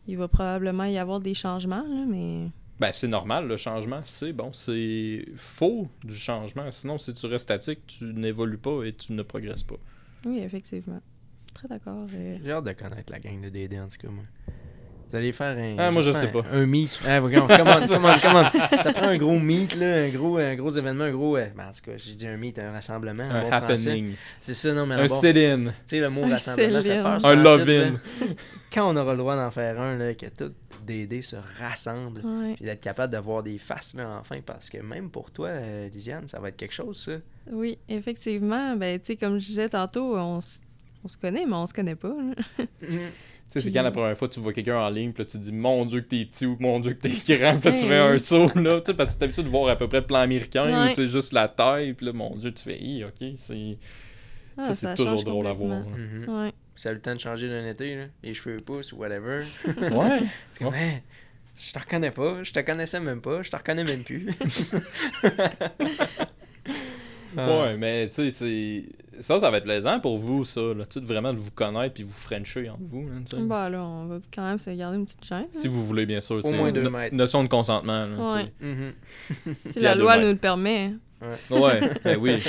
[0.06, 2.48] il va probablement y avoir des changements, là, mais...
[2.80, 6.70] Ben c'est normal, le changement, c'est bon, c'est faux du changement.
[6.72, 9.76] Sinon, si tu restes statique, tu n'évolues pas et tu ne progresses pas.
[10.24, 11.00] Oui, effectivement.
[11.52, 12.06] Très d'accord.
[12.08, 14.24] J'ai hâte de connaître la gang de DD en tout cas, moi.
[15.14, 15.76] Vous allez faire un.
[15.78, 16.42] Ah, moi, je sais pas.
[16.50, 16.98] Un meet.
[17.06, 18.50] Ah, regarde, comment, comment, comment.
[18.82, 21.36] Ça prend un gros meet, là, un gros, un gros événement, un gros.
[21.36, 23.22] euh, ben, en tout cas, j'ai dit un meet, un rassemblement.
[23.22, 23.90] Un, Un bon français.
[23.90, 25.20] happening, C'est ça, non, mais un bon.
[25.20, 27.26] Tu sit-in, sais, le mot Un rassemblement fait peur.
[27.26, 27.92] un love-in.
[28.72, 30.52] Quand on aura le droit d'en faire un, là, que tout
[30.84, 32.20] DD se rassemble.
[32.24, 32.54] Ouais.
[32.56, 35.88] Puis d'être capable de voir des faces, là, enfin, parce que même pour toi, euh,
[35.90, 37.12] Lisiane, ça va être quelque chose, ça.
[37.52, 38.74] Oui, effectivement.
[38.74, 40.40] Ben, tu sais, comme je disais tantôt, on,
[41.04, 42.16] on se connaît, mais on se connaît pas.
[43.50, 45.38] Tu sais, c'est quand la première fois tu vois quelqu'un en ligne, puis là tu
[45.38, 47.86] dis mon dieu que t'es petit ou mon dieu que t'es grand, puis là tu
[47.86, 50.00] fais un saut, là, tu sais, parce que t'as l'habitude de voir à peu près
[50.00, 53.04] le plan américain, tu sais, juste la taille, puis là mon dieu, tu fais, hi,
[53.04, 53.78] ok, c'est.
[54.56, 55.82] Ah, ça, c'est toujours drôle à voir.
[55.86, 56.28] Mhm.
[56.28, 56.52] Ouais.
[56.76, 58.04] Ça a eu le temps de changer d'un été, là.
[58.22, 59.44] Les cheveux poussent ou whatever.
[59.66, 60.22] Ouais.
[60.52, 60.80] C'est comme, Ouais.
[60.80, 61.02] Hey,
[61.60, 64.28] je te reconnais pas, je te connaissais même pas, je te reconnais même plus.
[67.36, 67.62] Ah.
[67.62, 68.84] Ouais, mais tu sais, c'est.
[69.20, 71.50] Ça, ça va être plaisant pour vous, ça, là, tu sais, de vraiment de vous
[71.52, 73.36] connaître puis vous frencher entre vous, là, sais.
[73.42, 75.44] Bah là, on va quand même se garder une petite chaîne.
[75.52, 76.36] Si vous voulez, bien sûr.
[76.36, 76.98] Au tu sais, moins deux no-.
[77.12, 78.52] Notion de consentement, là, Ouais.
[78.60, 78.92] Mhm.
[79.54, 80.94] Si la loi nous le permet.
[81.50, 82.42] Ouais, ben oui.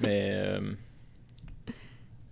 [0.00, 0.30] Mais.
[0.32, 0.60] euh,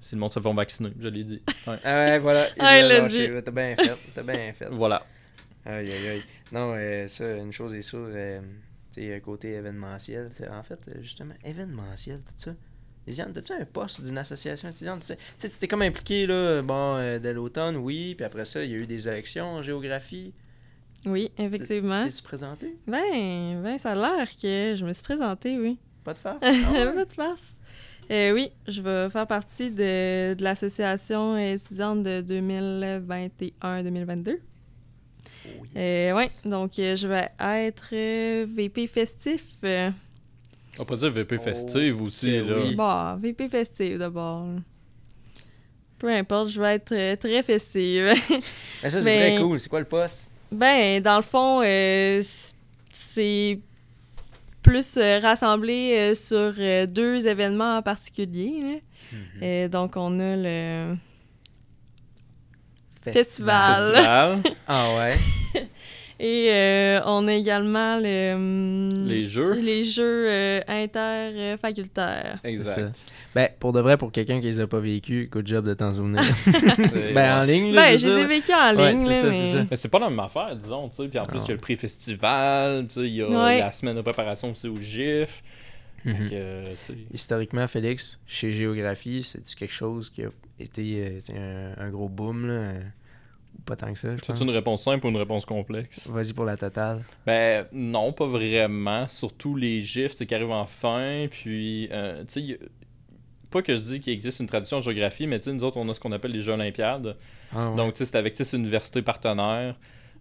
[0.00, 1.42] Si le monde se fait vacciner, je l'ai dit.
[1.66, 1.76] Ouais.
[1.84, 2.46] Ah ouais, voilà.
[2.58, 3.26] Ah, il l'a dit.
[3.28, 4.68] là, T'as bien fait, t'as bien fait.
[4.70, 5.04] Voilà.
[5.66, 6.22] Aïe, aïe, aïe.
[6.52, 8.40] Non, euh, ça, une chose est sûre, euh,
[9.02, 12.54] sais, côté événementiel, en fait, euh, justement, événementiel, tout ça.
[13.06, 15.00] Lisiane, t'as-tu un poste d'une association étudiante?
[15.00, 18.24] Tu sais, tu sais, tu t'es comme impliqué, là, bon, euh, dès l'automne, oui, puis
[18.24, 20.34] après ça, il y a eu des élections en géographie.
[21.06, 22.04] Oui, effectivement.
[22.04, 22.76] T'es-tu présenté?
[22.86, 25.78] Ben, ben, ça a l'air que je me suis présentée, oui.
[26.04, 26.38] Pas de farce?
[26.42, 26.94] Ah ouais?
[26.94, 27.56] Pas de farce.
[28.10, 34.38] Euh, oui, je vais faire partie de, de l'association étudiante de 2021-2022.
[35.76, 39.44] Euh, oui, donc euh, je vais être euh, VP festif.
[39.64, 39.90] euh,
[40.78, 42.56] On peut dire VP festive aussi, Ok, là.
[42.58, 42.74] oui.
[42.74, 44.46] Bon, VP festif d'abord.
[45.98, 48.12] Peu importe, je vais être euh, très festive.
[48.82, 49.60] Mais ça, c'est Mais- très cool.
[49.60, 50.30] C'est quoi le poste?
[50.50, 52.22] ben, dans le fond, euh,
[52.90, 53.60] c'est
[54.62, 58.82] plus euh, rassemblé euh, sur euh, deux événements en particulier.
[59.42, 60.96] Euh, donc, on a le
[63.02, 63.92] Festival.
[63.94, 65.16] Festival, Ah ouais?
[66.22, 69.54] Et euh, on a également le, hum, les jeux.
[69.54, 72.38] les jeux euh, interfacultaires.
[72.44, 72.94] Exact.
[73.34, 75.92] Ben, pour de vrai, pour quelqu'un qui les a pas vécu, good job de t'en
[75.92, 76.20] souvenir.
[77.14, 79.66] Ben, en ligne, là, Ben, je les ai vécus en ligne, c'est là, ça, mais...
[79.70, 81.08] Mais c'est pas la même affaire, disons, tu sais.
[81.08, 83.58] Puis en plus, il y a le prix-festival, tu sais, il y a Ouais.
[83.60, 85.42] la semaine de préparation aussi au GIF.
[86.04, 86.30] Mhm.
[86.30, 86.64] Que,
[87.12, 92.08] Historiquement, Félix, chez Géographie, c'est-tu quelque chose qui a été euh, c'est un, un gros
[92.08, 92.72] boom, là?
[93.58, 94.38] ou pas tant que ça, je pense?
[94.38, 96.06] C'est une réponse simple ou une réponse complexe?
[96.08, 97.02] Vas-y pour la totale.
[97.26, 99.08] Ben non, pas vraiment.
[99.08, 101.26] Surtout les gifs qui arrivent en fin.
[101.30, 102.58] Puis, euh, tu sais,
[103.50, 105.76] pas que je dis qu'il existe une tradition en géographie, mais tu sais, nous autres,
[105.76, 107.16] on a ce qu'on appelle les Jeux Olympiades.
[107.52, 107.76] Ah ouais.
[107.76, 109.76] Donc, tu sais, c'est avec six universités partenaires.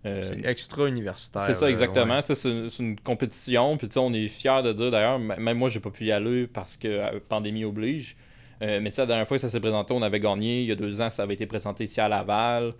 [0.05, 1.41] Euh, c'est extra-universitaire.
[1.41, 2.15] c'est ça, là, exactement.
[2.15, 2.21] ouais.
[2.23, 2.35] C'est
[2.69, 3.75] c'est une compétition.
[3.77, 6.77] Puis, on est fiers de dire, d'ailleurs, même moi, j'ai pas pu y aller parce
[6.77, 8.15] que euh, pandémie oblige.
[8.61, 10.61] Euh, mais tu sais, la dernière fois que ça s'est présenté, on avait gagné.
[10.61, 12.73] Il y a deux ans, ça avait été présenté ici à Laval.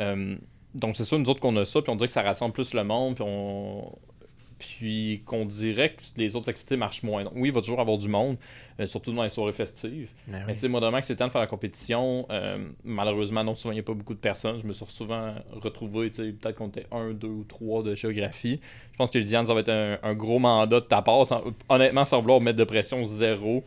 [0.00, 0.36] Euh,
[0.74, 1.80] donc, c'est sûr, nous autres, qu'on a ça.
[1.80, 3.14] Puis, on dirait que ça rassemble plus le monde.
[3.14, 3.92] Puis, on.
[4.58, 7.24] Puis qu'on dirait que les autres activités marchent moins.
[7.24, 8.36] Donc, oui, il va toujours avoir du monde,
[8.80, 10.08] euh, surtout dans les soirées festives.
[10.26, 10.44] Ben oui.
[10.46, 13.54] Mais sais, moi, demain que c'est le temps de faire la compétition, euh, malheureusement, non,
[13.54, 14.58] souvent, il n'y a pas beaucoup de personnes.
[14.62, 17.94] Je me suis souvent retrouvé, tu sais, peut-être qu'on était un, deux ou trois de
[17.94, 18.58] géographie.
[18.92, 21.26] Je pense que Lydiane, ça va être un, un gros mandat de ta part.
[21.26, 23.62] sans- honnêtement, sans vouloir mettre de pression zéro.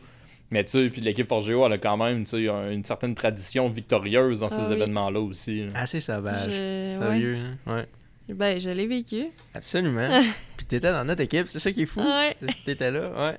[0.50, 3.14] Mais tu sais, puis l'équipe Forgeo, elle a quand même, tu sais, un- une certaine
[3.14, 4.72] tradition victorieuse dans Ah ces oui.
[4.72, 5.66] événements-là aussi.
[5.66, 5.70] là.
[5.76, 6.50] Assez sauvage.
[6.50, 7.36] Je- Sérieux,
[7.68, 7.72] hein?
[7.76, 7.86] ouais.
[8.34, 9.26] Ben, je l'ai vécu.
[9.54, 10.08] Absolument.
[10.56, 12.00] Puis t'étais dans notre équipe, c'est ça qui est fou.
[12.00, 12.34] Ouais.
[12.38, 13.38] C'est que T'étais là, ouais.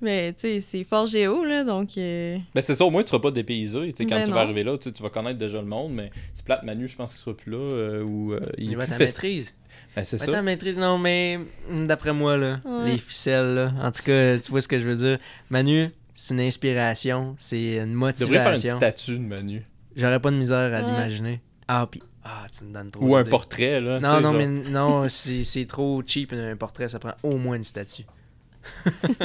[0.00, 1.96] Mais, tu sais, c'est fort géo, là, donc...
[1.96, 3.80] euh, Ben c'est ça, au moins tu seras pas dépaysé.
[3.92, 4.34] Tu sais, quand Ben tu non.
[4.36, 7.12] vas arriver là, tu vas connaître déjà le monde, mais c'est plate, Manu, je pense
[7.14, 7.56] qu'il sera plus là.
[7.56, 8.98] euh, ou euh, il va festif.
[9.22, 9.56] maîtrise.
[9.96, 10.32] Ben, c'est Va ça.
[10.32, 11.38] ta maîtrise, non, mais
[11.86, 12.90] d'après moi, là, Ouais.
[12.92, 13.72] les ficelles, là.
[13.82, 15.18] En tout cas, tu vois ce que je veux dire.
[15.48, 18.76] Manu, c'est une inspiration, c'est une Tu devrais faire une motivation.
[18.76, 19.62] statue de Manu.
[19.96, 20.90] J'aurais pas de misère à Ouais.
[20.90, 21.40] l'imaginer.
[21.66, 23.04] Ah, puis, ah, tu me donnes trop.
[23.04, 24.00] Ou un portrait, là.
[24.00, 24.34] Non, non, genre.
[24.34, 28.04] mais non, c'est trop cheap un portrait, ça prend au moins une statue.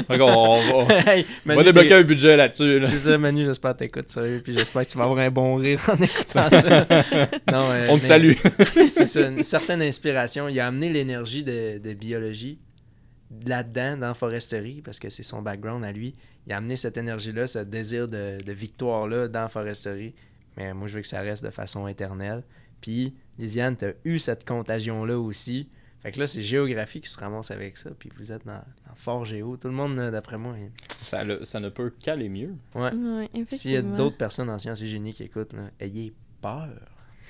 [0.10, 2.80] On va, Hey, on va débloquer un budget là-dessus.
[2.80, 2.88] Là.
[2.90, 5.56] C'est ça, Manu, j'espère que t'écoutes sérieux, puis j'espère que tu vas avoir un bon
[5.56, 6.86] rire en écoutant ça.
[7.50, 8.34] Non, euh, On te mais salue.
[8.92, 10.50] C'est ça, une certaine inspiration.
[10.50, 12.60] Il a amené l'énergie de, de biologie
[13.46, 16.16] là-dedans, dans Foresterie, parce que c'est son background à lui.
[16.48, 20.16] Il a amené cette énergie-là, ce désir de, de victoire-là dans Foresterie.
[20.58, 22.44] Mais moi, je veux que ça reste de façon éternelle.
[22.82, 25.68] Puis, Lisiane, t'as eu cette contagion-là aussi.
[26.02, 27.90] Fait que là, c'est géographie qui se ramasse avec ça.
[27.98, 28.54] Puis vous êtes dans,
[28.88, 29.58] dans Fort Géo.
[29.58, 32.56] Tout le monde, d'après moi, il- Ça, le- ça ne peut qu'aller mieux.
[32.76, 32.92] ouais.
[32.94, 36.70] Ouais, S'il y a d'autres personnes en sciences et génie qui écoutent, là, ayez peur.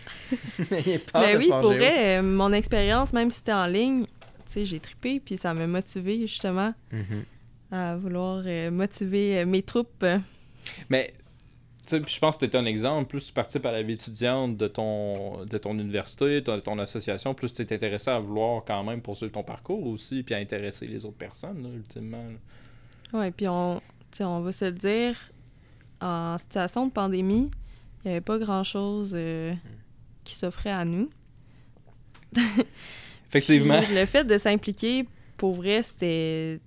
[0.72, 1.80] ayez peur Ben de oui, Fort pour Géo.
[1.80, 4.10] vrai, euh, mon expérience, même si c'était en ligne, tu
[4.48, 7.24] sais, j'ai trippé, puis ça m'a motivé, justement, Mhm.
[7.72, 10.06] à vouloir euh, motiver euh, mes troupes.
[10.90, 11.24] Mais, tu
[11.91, 13.08] je pense que tu un exemple.
[13.08, 17.34] Plus tu participes à la vie étudiante de ton, de ton université, de ton association,
[17.34, 20.88] plus tu es intéressé à vouloir quand même poursuivre ton parcours aussi, puis à intéresser
[20.88, 22.23] les autres personnes, là, ultimement.
[23.13, 23.82] Ouais, puis on,
[24.21, 25.15] on va se le dire,
[26.02, 27.52] en situation de pandémie,
[28.04, 29.54] il n'y avait pas grand-chose euh,
[30.23, 31.10] qui s'offrait à nous.
[33.30, 33.82] Effectivement.
[33.82, 36.62] Puis le fait de s'impliquer, pour vrai, c'était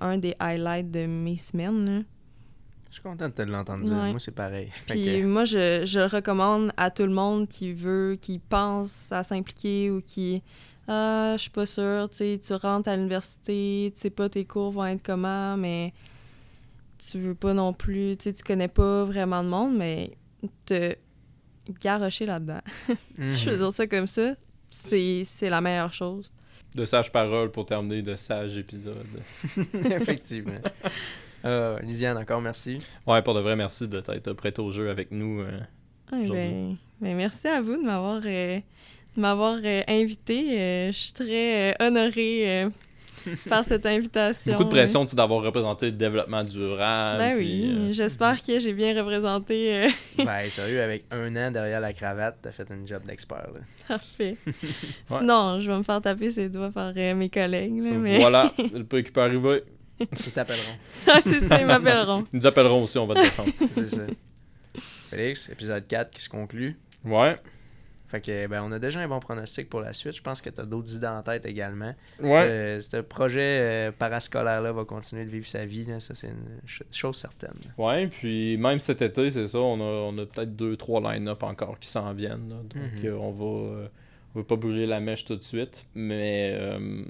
[0.00, 1.84] un des highlights de mes semaines.
[1.84, 2.02] là.
[2.94, 3.96] Je suis content de te l'entendre dire.
[3.96, 4.10] Ouais.
[4.12, 4.70] Moi, c'est pareil.
[4.86, 9.10] Puis que- moi, je, je le recommande à tout le monde qui veut, qui pense
[9.10, 10.42] à s'impliquer ou qui
[10.86, 14.44] Ah, je suis pas sûre, tu sais, tu rentres à l'université, tu sais pas tes
[14.44, 15.92] cours vont être comment, mais
[16.98, 20.12] tu veux pas non plus, tu sais, tu connais pas vraiment de monde, mais
[20.64, 20.94] te
[21.80, 22.60] garrocher là-dedans.
[23.26, 23.56] Si je Mhm.
[23.56, 24.34] veux dire ça comme ça,
[24.70, 26.30] c'est c'est la meilleure chose.
[26.76, 29.06] De sages paroles pour terminer de sages épisodes.
[29.74, 30.60] Effectivement.
[31.44, 32.78] Euh, Lisiane, encore merci.
[33.06, 35.40] Ouais, pour de vrai, merci de t'être prête au jeu avec nous.
[35.40, 35.58] euh.
[36.10, 36.32] Ah, Aujourd'hui.
[36.36, 38.58] ben, ben, merci à vous de m'avoir euh,
[39.16, 40.58] de m'avoir euh, invité.
[40.58, 42.68] Euh, je suis très euh, honorée euh,
[43.48, 44.52] par cette invitation.
[44.52, 47.18] Beaucoup de pression d'avoir représenté le développement durable.
[47.18, 49.74] Ben puis, oui, euh, j'espère que j'ai bien représenté.
[49.84, 49.88] euh,
[50.24, 53.48] ben, sérieux, avec un an derrière la cravate, t'as fait une job d'expert.
[53.54, 53.60] là.
[53.88, 54.36] Parfait.
[55.06, 57.80] Sinon, je vais me faire taper ses doigts par euh, mes collègues.
[57.82, 58.18] là, mais...
[58.18, 59.62] Voilà, le peu qui peut arriver.
[60.00, 60.62] Ils t'appelleront.
[61.06, 62.26] Ah, c'est ça, ils m'appelleront.
[62.32, 63.50] Ils nous appelleront aussi, on va te défendre.
[63.74, 64.02] C'est ça.
[65.10, 66.76] Félix, épisode 4 qui se conclut.
[67.04, 67.36] Ouais.
[68.08, 70.14] Fait que, ben, on a déjà un bon pronostic pour la suite.
[70.16, 71.94] Je pense que tu as d'autres idées en tête également.
[72.20, 72.80] Ouais.
[72.80, 73.40] Ce, ce projet
[73.88, 75.84] euh, parascolaire-là va continuer de vivre sa vie.
[75.84, 76.00] Là.
[76.00, 77.54] Ça, c'est une ch- chose certaine.
[77.78, 81.42] Ouais, puis même cet été, c'est ça, on a, on a peut-être deux, trois line-up
[81.42, 82.48] encore qui s'en viennent.
[82.50, 82.56] là.
[82.56, 83.04] donc Mhm.
[83.04, 83.44] euh, on va
[83.82, 83.88] euh,
[84.34, 87.04] on va pas brûler la mèche tout de suite, mais euh,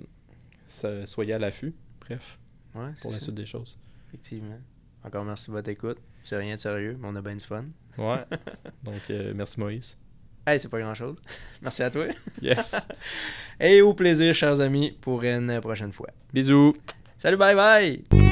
[0.69, 1.75] ça- soyez à l'affût,
[2.07, 2.39] bref,
[2.75, 3.25] Ouais, pour la ça.
[3.25, 3.79] suite des choses.
[4.09, 4.59] Effectivement.
[5.05, 5.99] Encore merci de votre écoute.
[6.25, 7.65] C'est rien de sérieux, mais on a bien du fun.
[7.99, 8.25] Ouais.
[8.83, 9.97] donc euh, merci Moïse.
[10.47, 11.17] Hey, c'est pas grand-chose.
[11.63, 12.05] Merci à toi.
[12.43, 12.87] Yes.
[13.61, 16.11] Et au plaisir, chers amis, pour une prochaine fois.
[16.35, 16.77] Bisous.
[17.17, 18.24] Salut, bye bye!